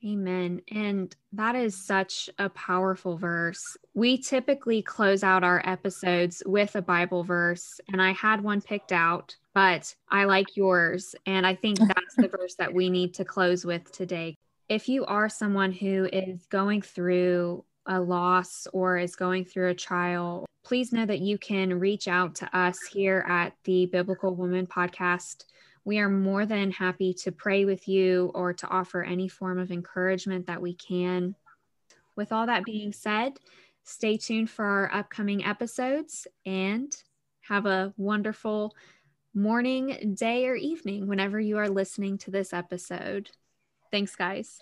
Amen. 0.05 0.61
And 0.71 1.15
that 1.33 1.55
is 1.55 1.75
such 1.75 2.29
a 2.37 2.49
powerful 2.49 3.17
verse. 3.17 3.75
We 3.95 4.19
typically 4.19 4.83
close 4.83 5.23
out 5.23 5.43
our 5.43 5.61
episodes 5.65 6.43
with 6.45 6.75
a 6.75 6.83
Bible 6.83 7.23
verse, 7.23 7.79
and 7.91 8.01
I 8.01 8.11
had 8.11 8.41
one 8.41 8.61
picked 8.61 8.91
out, 8.91 9.35
but 9.55 9.93
I 10.09 10.25
like 10.25 10.55
yours. 10.55 11.15
And 11.25 11.47
I 11.47 11.55
think 11.55 11.79
that's 11.79 12.15
the 12.15 12.27
verse 12.27 12.55
that 12.59 12.73
we 12.73 12.89
need 12.89 13.15
to 13.15 13.25
close 13.25 13.65
with 13.65 13.91
today. 13.91 14.37
If 14.69 14.89
you 14.89 15.05
are 15.05 15.29
someone 15.29 15.71
who 15.71 16.09
is 16.11 16.45
going 16.47 16.81
through 16.81 17.63
a 17.85 17.99
loss 18.01 18.67
or 18.73 18.97
is 18.97 19.15
going 19.15 19.45
through 19.45 19.69
a 19.69 19.75
trial, 19.75 20.45
please 20.63 20.91
know 20.91 21.05
that 21.05 21.19
you 21.19 21.37
can 21.37 21.79
reach 21.79 22.07
out 22.07 22.35
to 22.35 22.57
us 22.57 22.77
here 22.91 23.25
at 23.27 23.53
the 23.63 23.85
Biblical 23.85 24.35
Woman 24.35 24.67
podcast 24.67 25.45
we 25.87 25.99
are 25.99 26.09
more 26.09 26.45
than 26.45 26.69
happy 26.69 27.13
to 27.13 27.31
pray 27.31 27.63
with 27.63 27.87
you 27.87 28.29
or 28.35 28.51
to 28.51 28.67
offer 28.67 29.03
any 29.03 29.29
form 29.29 29.57
of 29.57 29.71
encouragement 29.71 30.47
that 30.47 30.61
we 30.61 30.73
can. 30.73 31.33
With 32.17 32.33
all 32.33 32.45
that 32.47 32.65
being 32.65 32.91
said, 32.91 33.39
stay 33.85 34.17
tuned 34.17 34.49
for 34.49 34.65
our 34.65 34.93
upcoming 34.93 35.45
episodes 35.45 36.27
and 36.45 36.93
have 37.39 37.65
a 37.65 37.93
wonderful 37.95 38.75
morning, 39.33 40.13
day, 40.13 40.45
or 40.47 40.55
evening 40.55 41.07
whenever 41.07 41.39
you 41.39 41.57
are 41.57 41.69
listening 41.69 42.17
to 42.17 42.31
this 42.31 42.51
episode. 42.51 43.29
Thanks, 43.91 44.15
guys. 44.15 44.59